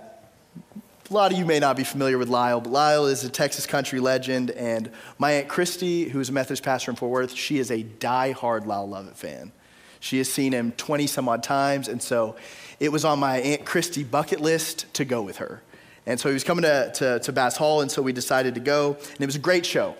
a 1.09 1.13
lot 1.13 1.31
of 1.31 1.37
you 1.37 1.45
may 1.45 1.59
not 1.59 1.75
be 1.75 1.83
familiar 1.83 2.17
with 2.17 2.29
Lyle, 2.29 2.61
but 2.61 2.71
Lyle 2.71 3.05
is 3.05 3.23
a 3.25 3.29
Texas 3.29 3.65
country 3.65 3.99
legend, 3.99 4.51
and 4.51 4.89
my 5.17 5.31
Aunt 5.33 5.49
Christy, 5.49 6.07
who's 6.07 6.29
a 6.29 6.31
Methodist 6.31 6.63
pastor 6.63 6.89
in 6.89 6.95
Fort 6.95 7.11
Worth, 7.11 7.33
she 7.33 7.59
is 7.59 7.69
a 7.69 7.83
die-hard 7.83 8.65
Lyle 8.65 8.87
Lovett 8.87 9.17
fan. 9.17 9.51
She 9.99 10.17
has 10.19 10.31
seen 10.31 10.53
him 10.53 10.71
20 10.71 11.07
some 11.07 11.27
odd 11.27 11.43
times, 11.43 11.87
and 11.87 12.01
so 12.01 12.37
it 12.79 12.91
was 12.91 13.03
on 13.03 13.19
my 13.19 13.39
Aunt 13.39 13.65
Christy 13.65 14.03
bucket 14.03 14.39
list 14.39 14.91
to 14.93 15.05
go 15.05 15.21
with 15.21 15.37
her. 15.37 15.61
And 16.05 16.19
so 16.19 16.29
he 16.29 16.33
was 16.33 16.43
coming 16.43 16.63
to, 16.63 16.91
to, 16.95 17.19
to 17.19 17.31
Bass 17.31 17.57
Hall, 17.57 17.81
and 17.81 17.91
so 17.91 18.01
we 18.01 18.13
decided 18.13 18.55
to 18.55 18.61
go, 18.61 18.93
and 18.93 19.21
it 19.21 19.25
was 19.25 19.35
a 19.35 19.39
great 19.39 19.65
show. 19.65 19.95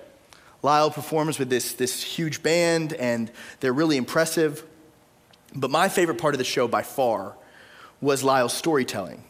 Lyle 0.64 0.92
performs 0.92 1.40
with 1.40 1.50
this, 1.50 1.74
this 1.74 2.02
huge 2.02 2.42
band, 2.42 2.94
and 2.94 3.32
they're 3.60 3.74
really 3.74 3.98
impressive. 3.98 4.64
But 5.54 5.70
my 5.70 5.90
favorite 5.90 6.18
part 6.18 6.34
of 6.34 6.38
the 6.38 6.44
show 6.44 6.68
by 6.68 6.84
far 6.84 7.36
was 8.00 8.24
Lyle's 8.24 8.54
storytelling. 8.54 9.24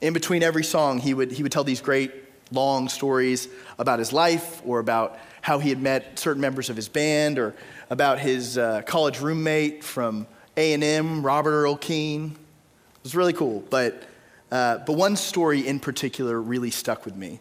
In 0.00 0.14
between 0.14 0.42
every 0.42 0.64
song, 0.64 0.98
he 0.98 1.12
would, 1.14 1.32
he 1.32 1.42
would 1.42 1.52
tell 1.52 1.64
these 1.64 1.80
great 1.80 2.12
long 2.52 2.88
stories 2.88 3.48
about 3.78 3.98
his 3.98 4.12
life 4.12 4.62
or 4.64 4.78
about 4.78 5.18
how 5.42 5.58
he 5.58 5.68
had 5.68 5.80
met 5.80 6.18
certain 6.18 6.40
members 6.40 6.70
of 6.70 6.76
his 6.76 6.88
band 6.88 7.38
or 7.38 7.54
about 7.90 8.18
his 8.18 8.58
uh, 8.58 8.82
college 8.82 9.20
roommate 9.20 9.84
from 9.84 10.26
A&M, 10.56 11.24
Robert 11.24 11.50
Earl 11.50 11.76
Keen. 11.76 12.32
It 12.32 13.02
was 13.02 13.14
really 13.14 13.32
cool, 13.32 13.64
but, 13.70 14.02
uh, 14.50 14.78
but 14.78 14.94
one 14.94 15.16
story 15.16 15.66
in 15.66 15.80
particular 15.80 16.40
really 16.40 16.70
stuck 16.70 17.04
with 17.04 17.16
me. 17.16 17.40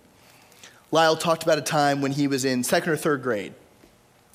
Lyle 0.92 1.16
talked 1.16 1.44
about 1.44 1.58
a 1.58 1.64
time 1.64 2.02
when 2.02 2.12
he 2.12 2.28
was 2.28 2.46
in 2.46 2.64
second 2.64 2.92
or 2.92 2.98
third 2.98 3.22
grade, 3.22 3.54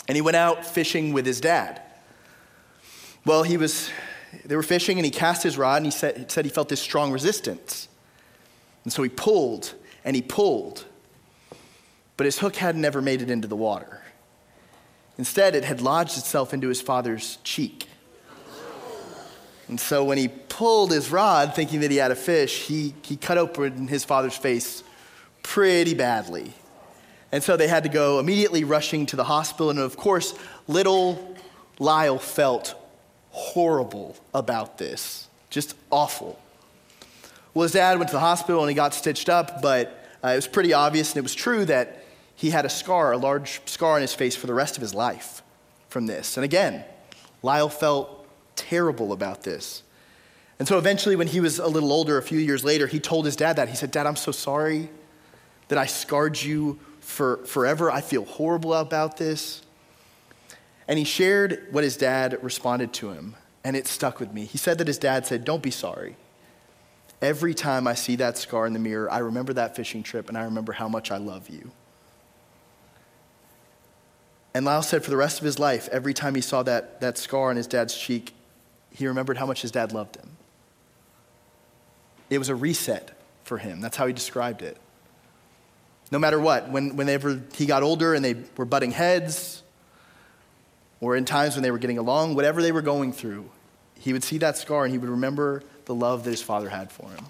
and 0.07 0.17
he 0.17 0.23
went 0.23 0.37
out 0.37 0.65
fishing 0.65 1.13
with 1.13 1.27
his 1.27 1.41
dad. 1.41 1.83
Well, 3.27 3.43
he 3.43 3.57
was, 3.57 3.91
they 4.45 4.55
were 4.55 4.63
fishing 4.63 4.99
and 4.99 5.05
he 5.05 5.11
cast 5.11 5.43
his 5.43 5.57
rod 5.57 5.79
and 5.79 5.87
he 5.87 5.91
said, 5.91 6.31
said 6.31 6.45
he 6.45 6.51
felt 6.51 6.69
this 6.69 6.81
strong 6.81 7.11
resistance. 7.11 7.89
And 8.85 8.93
so 8.93 9.03
he 9.03 9.09
pulled 9.09 9.75
and 10.05 10.15
he 10.15 10.21
pulled, 10.21 10.85
but 12.17 12.27
his 12.27 12.39
hook 12.39 12.57
hadn't 12.57 12.85
ever 12.85 13.01
made 13.01 13.23
it 13.23 13.31
into 13.31 13.49
the 13.49 13.57
water. 13.57 14.03
Instead, 15.17 15.55
it 15.55 15.65
had 15.65 15.81
lodged 15.81 16.19
itself 16.19 16.53
into 16.53 16.69
his 16.69 16.83
father's 16.83 17.39
cheek. 17.45 17.87
And 19.69 19.81
so 19.81 20.05
when 20.05 20.19
he 20.19 20.29
pulled 20.29 20.91
his 20.93 21.11
rod, 21.11 21.55
thinking 21.55 21.81
that 21.81 21.91
he 21.91 21.97
had 21.97 22.11
a 22.11 22.17
fish, 22.17 22.67
he, 22.67 22.95
he 23.03 23.17
cut 23.17 23.39
open 23.39 23.89
his 23.89 24.05
father's 24.05 24.37
face 24.37 24.85
pretty 25.43 25.95
badly. 25.95 26.53
And 27.33 27.43
so 27.43 27.57
they 27.57 27.69
had 27.69 27.85
to 27.85 27.89
go 27.89 28.19
immediately 28.19 28.65
rushing 28.65 29.07
to 29.07 29.17
the 29.17 29.25
hospital. 29.25 29.71
And 29.71 29.79
of 29.79 29.97
course, 29.97 30.35
little 30.69 31.37
Lyle 31.79 32.19
felt 32.19 32.75
horrible 33.35 34.17
about 34.33 34.79
this, 34.79 35.27
just 35.51 35.75
awful. 35.91 36.39
Well, 37.53 37.65
his 37.65 37.73
dad 37.73 37.99
went 37.99 38.09
to 38.11 38.15
the 38.15 38.21
hospital 38.21 38.61
and 38.61 38.71
he 38.71 38.77
got 38.77 38.95
stitched 38.95 39.29
up, 39.29 39.61
but 39.61 40.07
uh, 40.23 40.29
it 40.29 40.37
was 40.37 40.47
pretty 40.47 40.73
obvious 40.73 41.11
and 41.11 41.19
it 41.19 41.23
was 41.23 41.35
true 41.35 41.65
that 41.65 42.05
he 42.37 42.51
had 42.51 42.65
a 42.65 42.69
scar, 42.69 43.11
a 43.11 43.17
large 43.17 43.61
scar 43.67 43.97
on 43.97 44.03
his 44.03 44.15
face 44.15 44.37
for 44.37 44.47
the 44.47 44.55
rest 44.55 44.77
of 44.77 44.81
his 44.81 44.95
life 44.95 45.43
from 45.89 46.07
this. 46.07 46.37
And 46.37 46.45
again, 46.45 46.85
Lyle 47.43 47.69
felt 47.69 48.25
terrible 48.55 49.13
about 49.13 49.43
this. 49.43 49.83
And 50.61 50.69
so 50.69 50.79
eventually, 50.79 51.17
when 51.17 51.27
he 51.27 51.41
was 51.41 51.59
a 51.59 51.67
little 51.67 51.93
older, 51.93 52.17
a 52.17 52.23
few 52.23 52.39
years 52.39 52.63
later, 52.63 52.87
he 52.87 53.01
told 53.01 53.25
his 53.25 53.35
dad 53.35 53.57
that. 53.57 53.69
He 53.69 53.75
said, 53.75 53.91
Dad, 53.91 54.07
I'm 54.07 54.15
so 54.15 54.31
sorry 54.31 54.89
that 55.67 55.77
I 55.77 55.87
scarred 55.87 56.41
you 56.41 56.79
for 57.01 57.39
forever. 57.47 57.91
I 57.91 58.01
feel 58.01 58.25
horrible 58.25 58.75
about 58.75 59.17
this. 59.17 59.63
And 60.87 60.99
he 60.99 61.05
shared 61.05 61.69
what 61.71 61.85
his 61.85 61.97
dad 61.97 62.39
responded 62.43 62.93
to 62.95 63.11
him, 63.11 63.37
and 63.63 63.77
it 63.77 63.87
stuck 63.87 64.21
with 64.21 64.33
me. 64.33 64.45
He 64.45 64.59
said 64.59 64.79
that 64.79 64.87
his 64.87 64.99
dad 64.99 65.27
said, 65.27 65.45
Don't 65.45 65.63
be 65.63 65.71
sorry. 65.71 66.17
Every 67.23 67.55
time 67.55 67.87
I 67.87 67.95
see 67.95 68.17
that 68.17 68.37
scar 68.37 68.67
in 68.67 68.75
the 68.75 68.79
mirror, 68.79 69.11
I 69.11 69.19
remember 69.19 69.55
that 69.55 69.75
fishing 69.75 70.03
trip 70.03 70.29
and 70.29 70.37
I 70.37 70.45
remember 70.45 70.73
how 70.73 70.89
much 70.89 71.11
I 71.11 71.17
love 71.17 71.49
you. 71.49 71.71
And 74.53 74.65
Lyle 74.65 74.83
said 74.83 75.03
for 75.03 75.11
the 75.11 75.17
rest 75.17 75.39
of 75.39 75.45
his 75.45 75.59
life, 75.59 75.89
every 75.91 76.15
time 76.15 76.35
he 76.35 76.41
saw 76.41 76.63
that, 76.63 77.01
that 77.01 77.19
scar 77.19 77.51
on 77.51 77.57
his 77.57 77.67
dad's 77.67 77.97
cheek, 77.97 78.35
he 78.91 79.07
remembered 79.07 79.37
how 79.37 79.47
much 79.47 79.63
his 79.63 79.73
dad 79.73 79.91
loved 79.91 80.17
him. 80.17 80.37
It 82.31 82.39
was 82.39 82.49
a 82.49 82.55
reset 82.55 83.19
for 83.43 83.59
him. 83.59 83.81
That's 83.81 83.97
how 83.97 84.07
he 84.07 84.13
described 84.13 84.63
it. 84.63 84.77
No 86.13 86.19
matter 86.19 86.39
what, 86.39 86.71
when, 86.71 86.95
whenever 86.97 87.41
he 87.55 87.67
got 87.67 87.83
older 87.83 88.15
and 88.15 88.25
they 88.25 88.37
were 88.57 88.65
butting 88.65 88.93
heads, 88.93 89.64
or 91.01 91.17
in 91.17 91.25
times 91.25 91.55
when 91.55 91.63
they 91.63 91.71
were 91.71 91.79
getting 91.79 91.99
along, 91.99 92.35
whatever 92.35 92.63
they 92.63 92.73
were 92.73 92.83
going 92.83 93.13
through, 93.13 93.51
he 93.99 94.13
would 94.13 94.25
see 94.25 94.39
that 94.39 94.57
scar 94.57 94.85
and 94.85 94.93
he 94.93 94.99
would 94.99 95.11
remember 95.11 95.63
the 95.85 95.95
love 95.95 96.25
that 96.25 96.31
his 96.31 96.43
father 96.43 96.69
had 96.69 96.91
for 96.91 97.09
him. 97.11 97.27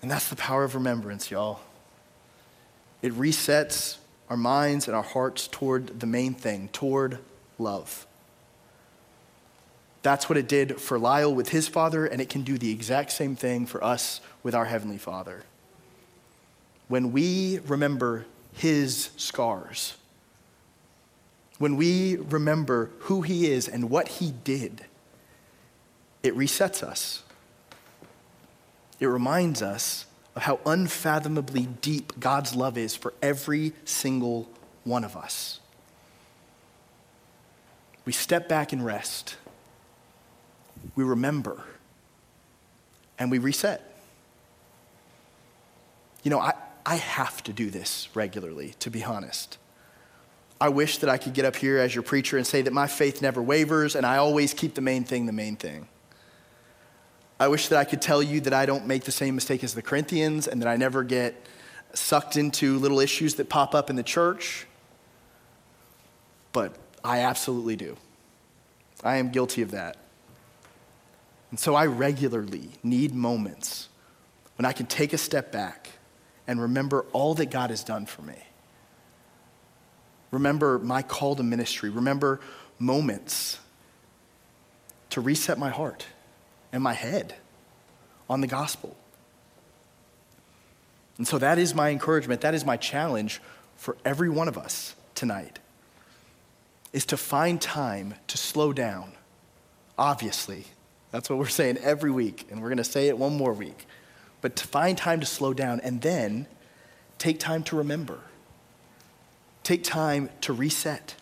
And 0.00 0.10
that's 0.10 0.28
the 0.28 0.36
power 0.36 0.64
of 0.64 0.74
remembrance, 0.74 1.30
y'all. 1.30 1.60
It 3.02 3.12
resets 3.12 3.98
our 4.28 4.36
minds 4.36 4.88
and 4.88 4.96
our 4.96 5.02
hearts 5.02 5.48
toward 5.48 6.00
the 6.00 6.06
main 6.06 6.34
thing, 6.34 6.68
toward 6.72 7.18
love. 7.58 8.06
That's 10.02 10.28
what 10.28 10.36
it 10.36 10.48
did 10.48 10.80
for 10.80 10.98
Lyle 10.98 11.32
with 11.32 11.50
his 11.50 11.68
father, 11.68 12.06
and 12.06 12.20
it 12.20 12.28
can 12.28 12.42
do 12.42 12.58
the 12.58 12.72
exact 12.72 13.12
same 13.12 13.36
thing 13.36 13.66
for 13.66 13.82
us 13.84 14.20
with 14.42 14.54
our 14.54 14.64
Heavenly 14.64 14.98
Father. 14.98 15.44
when 16.88 17.10
we 17.10 17.58
remember 17.60 18.26
his 18.52 19.08
scars, 19.16 19.96
when 21.62 21.76
we 21.76 22.16
remember 22.16 22.90
who 23.02 23.22
he 23.22 23.46
is 23.46 23.68
and 23.68 23.88
what 23.88 24.08
he 24.08 24.32
did, 24.42 24.84
it 26.24 26.36
resets 26.36 26.82
us. 26.82 27.22
It 28.98 29.06
reminds 29.06 29.62
us 29.62 30.06
of 30.34 30.42
how 30.42 30.58
unfathomably 30.66 31.66
deep 31.80 32.18
God's 32.18 32.56
love 32.56 32.76
is 32.76 32.96
for 32.96 33.14
every 33.22 33.74
single 33.84 34.48
one 34.82 35.04
of 35.04 35.16
us. 35.16 35.60
We 38.06 38.12
step 38.12 38.48
back 38.48 38.72
and 38.72 38.84
rest. 38.84 39.36
We 40.96 41.04
remember. 41.04 41.62
And 43.20 43.30
we 43.30 43.38
reset. 43.38 43.88
You 46.24 46.32
know, 46.32 46.40
I, 46.40 46.54
I 46.84 46.96
have 46.96 47.40
to 47.44 47.52
do 47.52 47.70
this 47.70 48.08
regularly, 48.14 48.74
to 48.80 48.90
be 48.90 49.04
honest. 49.04 49.58
I 50.62 50.68
wish 50.68 50.98
that 50.98 51.10
I 51.10 51.18
could 51.18 51.34
get 51.34 51.44
up 51.44 51.56
here 51.56 51.78
as 51.78 51.92
your 51.92 52.04
preacher 52.04 52.36
and 52.36 52.46
say 52.46 52.62
that 52.62 52.72
my 52.72 52.86
faith 52.86 53.20
never 53.20 53.42
wavers 53.42 53.96
and 53.96 54.06
I 54.06 54.18
always 54.18 54.54
keep 54.54 54.76
the 54.76 54.80
main 54.80 55.02
thing 55.02 55.26
the 55.26 55.32
main 55.32 55.56
thing. 55.56 55.88
I 57.40 57.48
wish 57.48 57.66
that 57.66 57.80
I 57.80 57.84
could 57.84 58.00
tell 58.00 58.22
you 58.22 58.40
that 58.42 58.54
I 58.54 58.64
don't 58.64 58.86
make 58.86 59.02
the 59.02 59.10
same 59.10 59.34
mistake 59.34 59.64
as 59.64 59.74
the 59.74 59.82
Corinthians 59.82 60.46
and 60.46 60.62
that 60.62 60.68
I 60.68 60.76
never 60.76 61.02
get 61.02 61.34
sucked 61.94 62.36
into 62.36 62.78
little 62.78 63.00
issues 63.00 63.34
that 63.34 63.48
pop 63.48 63.74
up 63.74 63.90
in 63.90 63.96
the 63.96 64.04
church. 64.04 64.68
But 66.52 66.76
I 67.02 67.22
absolutely 67.22 67.74
do. 67.74 67.96
I 69.02 69.16
am 69.16 69.30
guilty 69.32 69.62
of 69.62 69.72
that. 69.72 69.96
And 71.50 71.58
so 71.58 71.74
I 71.74 71.86
regularly 71.86 72.68
need 72.84 73.16
moments 73.16 73.88
when 74.54 74.64
I 74.64 74.70
can 74.70 74.86
take 74.86 75.12
a 75.12 75.18
step 75.18 75.50
back 75.50 75.90
and 76.46 76.60
remember 76.60 77.04
all 77.12 77.34
that 77.34 77.50
God 77.50 77.70
has 77.70 77.82
done 77.82 78.06
for 78.06 78.22
me. 78.22 78.36
Remember 80.32 80.80
my 80.80 81.02
call 81.02 81.36
to 81.36 81.42
ministry. 81.44 81.90
Remember 81.90 82.40
moments 82.78 83.60
to 85.10 85.20
reset 85.20 85.58
my 85.58 85.70
heart 85.70 86.06
and 86.72 86.82
my 86.82 86.94
head 86.94 87.36
on 88.28 88.40
the 88.40 88.46
gospel. 88.48 88.96
And 91.18 91.28
so 91.28 91.38
that 91.38 91.58
is 91.58 91.74
my 91.74 91.90
encouragement, 91.90 92.40
that 92.40 92.54
is 92.54 92.64
my 92.64 92.76
challenge 92.76 93.40
for 93.76 93.96
every 94.04 94.28
one 94.28 94.48
of 94.48 94.58
us 94.58 94.96
tonight 95.14 95.60
is 96.92 97.06
to 97.06 97.16
find 97.16 97.60
time 97.60 98.14
to 98.26 98.36
slow 98.36 98.72
down. 98.72 99.12
Obviously, 99.98 100.64
that's 101.10 101.28
what 101.30 101.38
we're 101.38 101.46
saying 101.46 101.78
every 101.78 102.10
week, 102.10 102.46
and 102.50 102.60
we're 102.60 102.68
going 102.68 102.78
to 102.78 102.84
say 102.84 103.08
it 103.08 103.16
one 103.16 103.36
more 103.36 103.52
week. 103.52 103.86
But 104.40 104.56
to 104.56 104.66
find 104.66 104.96
time 104.96 105.20
to 105.20 105.26
slow 105.26 105.54
down 105.54 105.80
and 105.80 106.00
then 106.00 106.46
take 107.18 107.38
time 107.38 107.62
to 107.64 107.76
remember. 107.76 108.20
Take 109.62 109.84
time 109.84 110.30
to 110.42 110.52
reset. 110.52 111.14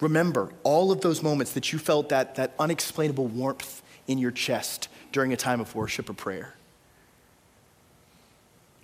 Remember 0.00 0.52
all 0.64 0.92
of 0.92 1.00
those 1.00 1.22
moments 1.22 1.52
that 1.52 1.72
you 1.72 1.78
felt 1.78 2.10
that, 2.10 2.34
that 2.34 2.54
unexplainable 2.58 3.26
warmth 3.26 3.82
in 4.06 4.18
your 4.18 4.30
chest 4.30 4.88
during 5.12 5.32
a 5.32 5.36
time 5.36 5.60
of 5.60 5.74
worship 5.74 6.10
or 6.10 6.14
prayer. 6.14 6.54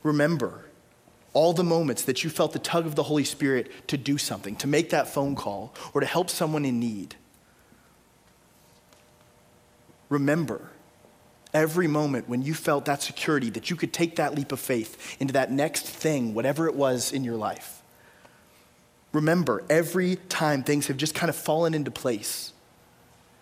Remember 0.02 0.64
all 1.32 1.52
the 1.52 1.64
moments 1.64 2.02
that 2.02 2.24
you 2.24 2.30
felt 2.30 2.52
the 2.52 2.58
tug 2.58 2.86
of 2.86 2.94
the 2.94 3.02
Holy 3.04 3.24
Spirit 3.24 3.70
to 3.88 3.96
do 3.96 4.18
something, 4.18 4.56
to 4.56 4.66
make 4.66 4.90
that 4.90 5.08
phone 5.08 5.36
call, 5.36 5.74
or 5.92 6.00
to 6.00 6.06
help 6.06 6.30
someone 6.30 6.64
in 6.64 6.80
need. 6.80 7.14
Remember 10.08 10.70
every 11.52 11.86
moment 11.86 12.28
when 12.28 12.42
you 12.42 12.54
felt 12.54 12.84
that 12.86 13.02
security 13.02 13.50
that 13.50 13.70
you 13.70 13.76
could 13.76 13.92
take 13.92 14.16
that 14.16 14.34
leap 14.34 14.52
of 14.52 14.60
faith 14.60 15.16
into 15.20 15.32
that 15.34 15.52
next 15.52 15.86
thing, 15.86 16.34
whatever 16.34 16.66
it 16.66 16.74
was 16.74 17.12
in 17.12 17.24
your 17.24 17.36
life. 17.36 17.79
Remember 19.12 19.64
every 19.68 20.16
time 20.16 20.62
things 20.62 20.86
have 20.86 20.96
just 20.96 21.14
kind 21.14 21.28
of 21.28 21.36
fallen 21.36 21.74
into 21.74 21.90
place. 21.90 22.52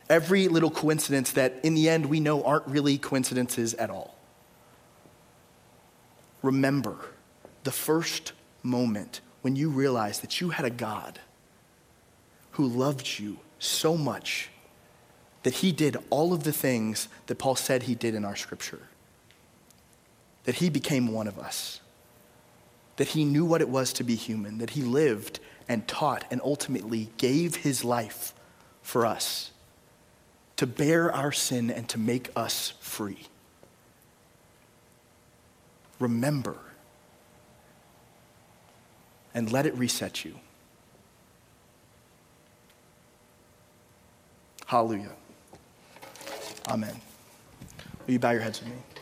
Every 0.08 0.48
little 0.48 0.70
coincidence 0.70 1.32
that 1.32 1.60
in 1.62 1.74
the 1.74 1.88
end 1.88 2.06
we 2.06 2.20
know 2.20 2.42
aren't 2.42 2.66
really 2.66 2.96
coincidences 2.96 3.74
at 3.74 3.90
all. 3.90 4.16
Remember 6.42 6.96
the 7.64 7.70
first 7.70 8.32
moment 8.62 9.20
when 9.42 9.56
you 9.56 9.68
realized 9.68 10.22
that 10.22 10.40
you 10.40 10.50
had 10.50 10.64
a 10.64 10.70
God 10.70 11.20
who 12.52 12.66
loved 12.66 13.18
you 13.18 13.38
so 13.58 13.96
much 13.96 14.48
that 15.42 15.54
he 15.54 15.72
did 15.72 15.96
all 16.10 16.32
of 16.32 16.44
the 16.44 16.52
things 16.52 17.08
that 17.26 17.38
Paul 17.38 17.56
said 17.56 17.84
he 17.84 17.94
did 17.94 18.14
in 18.14 18.24
our 18.24 18.36
scripture. 18.36 18.82
That 20.44 20.56
he 20.56 20.70
became 20.70 21.12
one 21.12 21.26
of 21.28 21.38
us. 21.38 21.80
That 22.98 23.08
he 23.08 23.24
knew 23.24 23.44
what 23.44 23.60
it 23.60 23.68
was 23.68 23.92
to 23.94 24.04
be 24.04 24.14
human. 24.14 24.58
That 24.58 24.70
he 24.70 24.82
lived 24.82 25.40
and 25.68 25.88
taught 25.88 26.24
and 26.30 26.40
ultimately 26.44 27.10
gave 27.16 27.56
his 27.56 27.84
life 27.84 28.34
for 28.82 29.04
us 29.04 29.50
to 30.56 30.66
bear 30.66 31.12
our 31.12 31.30
sin 31.30 31.70
and 31.70 31.88
to 31.88 31.98
make 31.98 32.30
us 32.34 32.74
free. 32.80 33.28
Remember 36.00 36.56
and 39.34 39.52
let 39.52 39.66
it 39.66 39.74
reset 39.76 40.24
you. 40.24 40.34
Hallelujah. 44.66 45.12
Amen. 46.68 47.00
Will 48.06 48.14
you 48.14 48.18
bow 48.18 48.32
your 48.32 48.40
heads 48.40 48.60
with 48.60 48.70
me? 48.70 48.97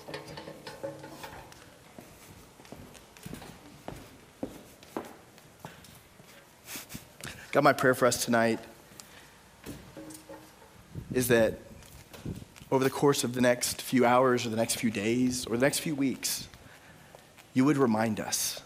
God, 7.56 7.64
my 7.64 7.72
prayer 7.72 7.94
for 7.94 8.04
us 8.04 8.22
tonight 8.22 8.60
is 11.10 11.28
that 11.28 11.54
over 12.70 12.84
the 12.84 12.90
course 12.90 13.24
of 13.24 13.32
the 13.32 13.40
next 13.40 13.80
few 13.80 14.04
hours 14.04 14.44
or 14.44 14.50
the 14.50 14.58
next 14.58 14.74
few 14.74 14.90
days 14.90 15.46
or 15.46 15.56
the 15.56 15.64
next 15.64 15.78
few 15.78 15.94
weeks, 15.94 16.48
you 17.54 17.64
would 17.64 17.78
remind 17.78 18.20
us. 18.20 18.60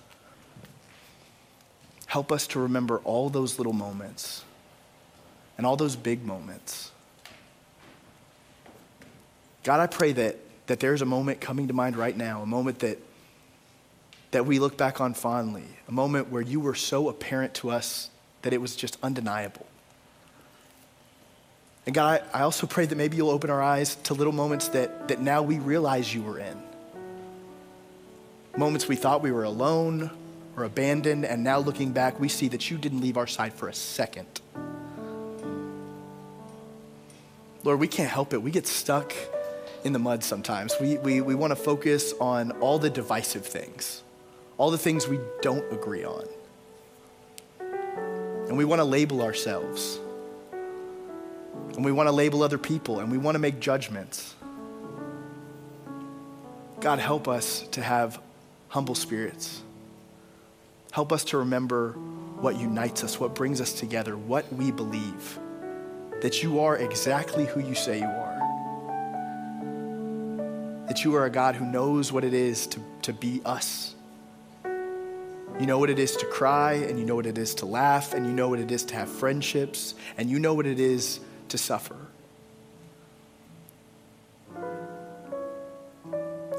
Help 2.06 2.32
us 2.32 2.48
to 2.48 2.58
remember 2.58 2.98
all 3.04 3.30
those 3.30 3.58
little 3.58 3.72
moments 3.72 4.42
and 5.56 5.64
all 5.64 5.76
those 5.76 5.94
big 5.94 6.26
moments. 6.26 6.90
God, 9.62 9.78
I 9.78 9.86
pray 9.86 10.10
that, 10.10 10.36
that 10.66 10.80
there's 10.80 11.00
a 11.00 11.06
moment 11.06 11.40
coming 11.40 11.68
to 11.68 11.72
mind 11.72 11.96
right 11.96 12.16
now, 12.16 12.42
a 12.42 12.46
moment 12.46 12.80
that, 12.80 12.98
that 14.32 14.46
we 14.46 14.58
look 14.58 14.76
back 14.76 15.00
on 15.00 15.14
fondly, 15.14 15.62
a 15.86 15.92
moment 15.92 16.28
where 16.32 16.42
you 16.42 16.58
were 16.58 16.74
so 16.74 17.08
apparent 17.08 17.54
to 17.54 17.70
us 17.70 18.10
that 18.42 18.52
it 18.52 18.60
was 18.60 18.76
just 18.76 18.96
undeniable. 19.02 19.66
And 21.86 21.94
God, 21.94 22.22
I, 22.32 22.42
also 22.42 22.66
pray 22.66 22.86
that 22.86 22.96
maybe 22.96 23.16
you'll 23.16 23.30
open 23.30 23.50
our 23.50 23.62
eyes 23.62 23.96
to 24.04 24.14
little 24.14 24.32
moments 24.32 24.68
that, 24.68 25.08
that 25.08 25.20
now 25.20 25.42
we 25.42 25.58
realize 25.58 26.14
you 26.14 26.22
were 26.22 26.38
in. 26.38 26.62
Moments 28.56 28.86
we 28.86 28.96
thought 28.96 29.22
we 29.22 29.32
were 29.32 29.44
alone 29.44 30.10
or 30.56 30.64
abandoned, 30.64 31.24
and 31.24 31.42
now 31.42 31.58
looking 31.58 31.92
back, 31.92 32.20
we 32.20 32.28
see 32.28 32.48
that 32.48 32.70
you 32.70 32.76
didn't 32.76 33.00
leave 33.00 33.16
our 33.16 33.26
side 33.26 33.54
for 33.54 33.68
a 33.68 33.74
second. 33.74 34.26
Lord, 37.64 37.78
we 37.78 37.88
can't 37.88 38.10
help 38.10 38.32
it. 38.32 38.42
We 38.42 38.50
get 38.50 38.66
stuck 38.66 39.12
in 39.84 39.92
the 39.92 39.98
mud 39.98 40.22
sometimes. 40.22 40.74
We, 40.80 40.98
we, 40.98 41.20
we 41.20 41.34
want 41.34 41.52
to 41.52 41.56
focus 41.56 42.12
on 42.20 42.52
all 42.60 42.78
the 42.78 42.90
divisive 42.90 43.46
things, 43.46 44.02
all 44.58 44.70
the 44.70 44.78
things 44.78 45.08
we 45.08 45.18
don't 45.40 45.70
agree 45.72 46.04
on 46.04 46.24
and 48.50 48.58
we 48.58 48.64
want 48.64 48.80
to 48.80 48.84
label 48.84 49.22
ourselves. 49.22 50.00
And 51.76 51.84
we 51.84 51.92
want 51.92 52.08
to 52.08 52.12
label 52.12 52.42
other 52.42 52.58
people 52.58 52.98
and 52.98 53.08
we 53.08 53.16
want 53.16 53.36
to 53.36 53.38
make 53.38 53.60
judgments. 53.60 54.34
God, 56.80 56.98
help 56.98 57.28
us 57.28 57.60
to 57.68 57.80
have 57.80 58.20
humble 58.68 58.96
spirits. 58.96 59.62
Help 60.90 61.12
us 61.12 61.22
to 61.26 61.38
remember 61.38 61.92
what 62.40 62.58
unites 62.58 63.04
us, 63.04 63.20
what 63.20 63.36
brings 63.36 63.60
us 63.60 63.72
together, 63.72 64.16
what 64.16 64.52
we 64.52 64.72
believe. 64.72 65.38
That 66.20 66.42
you 66.42 66.58
are 66.58 66.76
exactly 66.76 67.46
who 67.46 67.60
you 67.60 67.76
say 67.76 68.00
you 68.00 68.04
are. 68.04 68.36
That 70.88 71.04
you 71.04 71.14
are 71.14 71.24
a 71.24 71.30
God 71.30 71.54
who 71.54 71.66
knows 71.66 72.10
what 72.10 72.24
it 72.24 72.34
is 72.34 72.66
to, 72.66 72.80
to 73.02 73.12
be 73.12 73.42
us 73.44 73.94
you 75.60 75.66
know 75.66 75.78
what 75.78 75.90
it 75.90 75.98
is 75.98 76.16
to 76.16 76.26
cry, 76.26 76.72
and 76.72 76.98
you 76.98 77.04
know 77.04 77.14
what 77.14 77.26
it 77.26 77.36
is 77.36 77.54
to 77.56 77.66
laugh, 77.66 78.14
and 78.14 78.24
you 78.24 78.32
know 78.32 78.48
what 78.48 78.58
it 78.58 78.70
is 78.70 78.82
to 78.84 78.94
have 78.94 79.10
friendships, 79.10 79.94
and 80.16 80.30
you 80.30 80.38
know 80.38 80.54
what 80.54 80.66
it 80.66 80.80
is 80.80 81.20
to 81.50 81.58
suffer. 81.58 81.96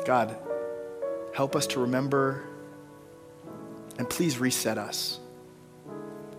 God, 0.05 0.37
help 1.33 1.55
us 1.55 1.65
to 1.67 1.79
remember 1.79 2.43
and 3.97 4.09
please 4.09 4.37
reset 4.37 4.77
us 4.77 5.19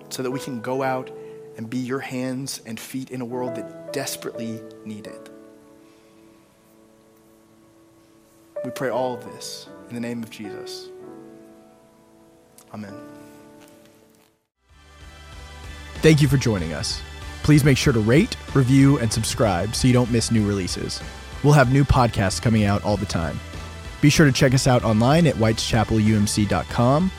so 0.09 0.22
that 0.22 0.31
we 0.31 0.38
can 0.38 0.61
go 0.61 0.83
out 0.83 1.11
and 1.57 1.68
be 1.68 1.79
your 1.79 2.01
hands 2.01 2.61
and 2.66 2.79
feet 2.79 3.11
in 3.11 3.20
a 3.20 3.25
world 3.25 3.57
that 3.57 3.92
desperately 3.92 4.61
need 4.85 5.07
it. 5.07 5.31
We 8.64 8.70
pray 8.70 8.90
all 8.90 9.14
of 9.14 9.25
this 9.25 9.68
in 9.88 9.94
the 9.94 10.01
name 10.01 10.22
of 10.22 10.31
Jesus. 10.31 10.92
Amen. 12.73 12.95
Thank 15.97 16.21
you 16.21 16.29
for 16.29 16.37
joining 16.37 16.73
us. 16.73 17.01
Please 17.43 17.65
make 17.65 17.77
sure 17.77 17.93
to 17.93 18.01
rate, 18.01 18.37
review, 18.55 18.99
and 18.99 19.13
subscribe 19.13 19.75
so 19.75 19.87
you 19.87 19.95
don't 19.95 20.11
miss 20.11 20.31
new 20.31 20.47
releases. 20.47 21.01
We'll 21.43 21.53
have 21.53 21.73
new 21.73 21.85
podcasts 21.85 22.41
coming 22.41 22.65
out 22.65 22.85
all 22.85 22.97
the 22.97 23.07
time. 23.07 23.39
Be 24.01 24.11
sure 24.11 24.27
to 24.27 24.33
check 24.33 24.55
us 24.55 24.67
out 24.67 24.85
online 24.85 25.27
at 25.27 25.37
whiteschapelumc.com. 25.37 27.11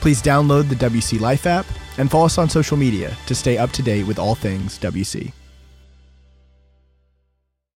Please 0.00 0.22
download 0.22 0.68
the 0.68 0.74
WC 0.74 1.20
Life 1.20 1.46
app 1.46 1.66
and 1.98 2.10
follow 2.10 2.26
us 2.26 2.38
on 2.38 2.48
social 2.48 2.76
media 2.76 3.16
to 3.26 3.34
stay 3.34 3.58
up 3.58 3.70
to 3.72 3.82
date 3.82 4.06
with 4.06 4.18
all 4.18 4.34
things 4.34 4.78
WC. 4.78 5.32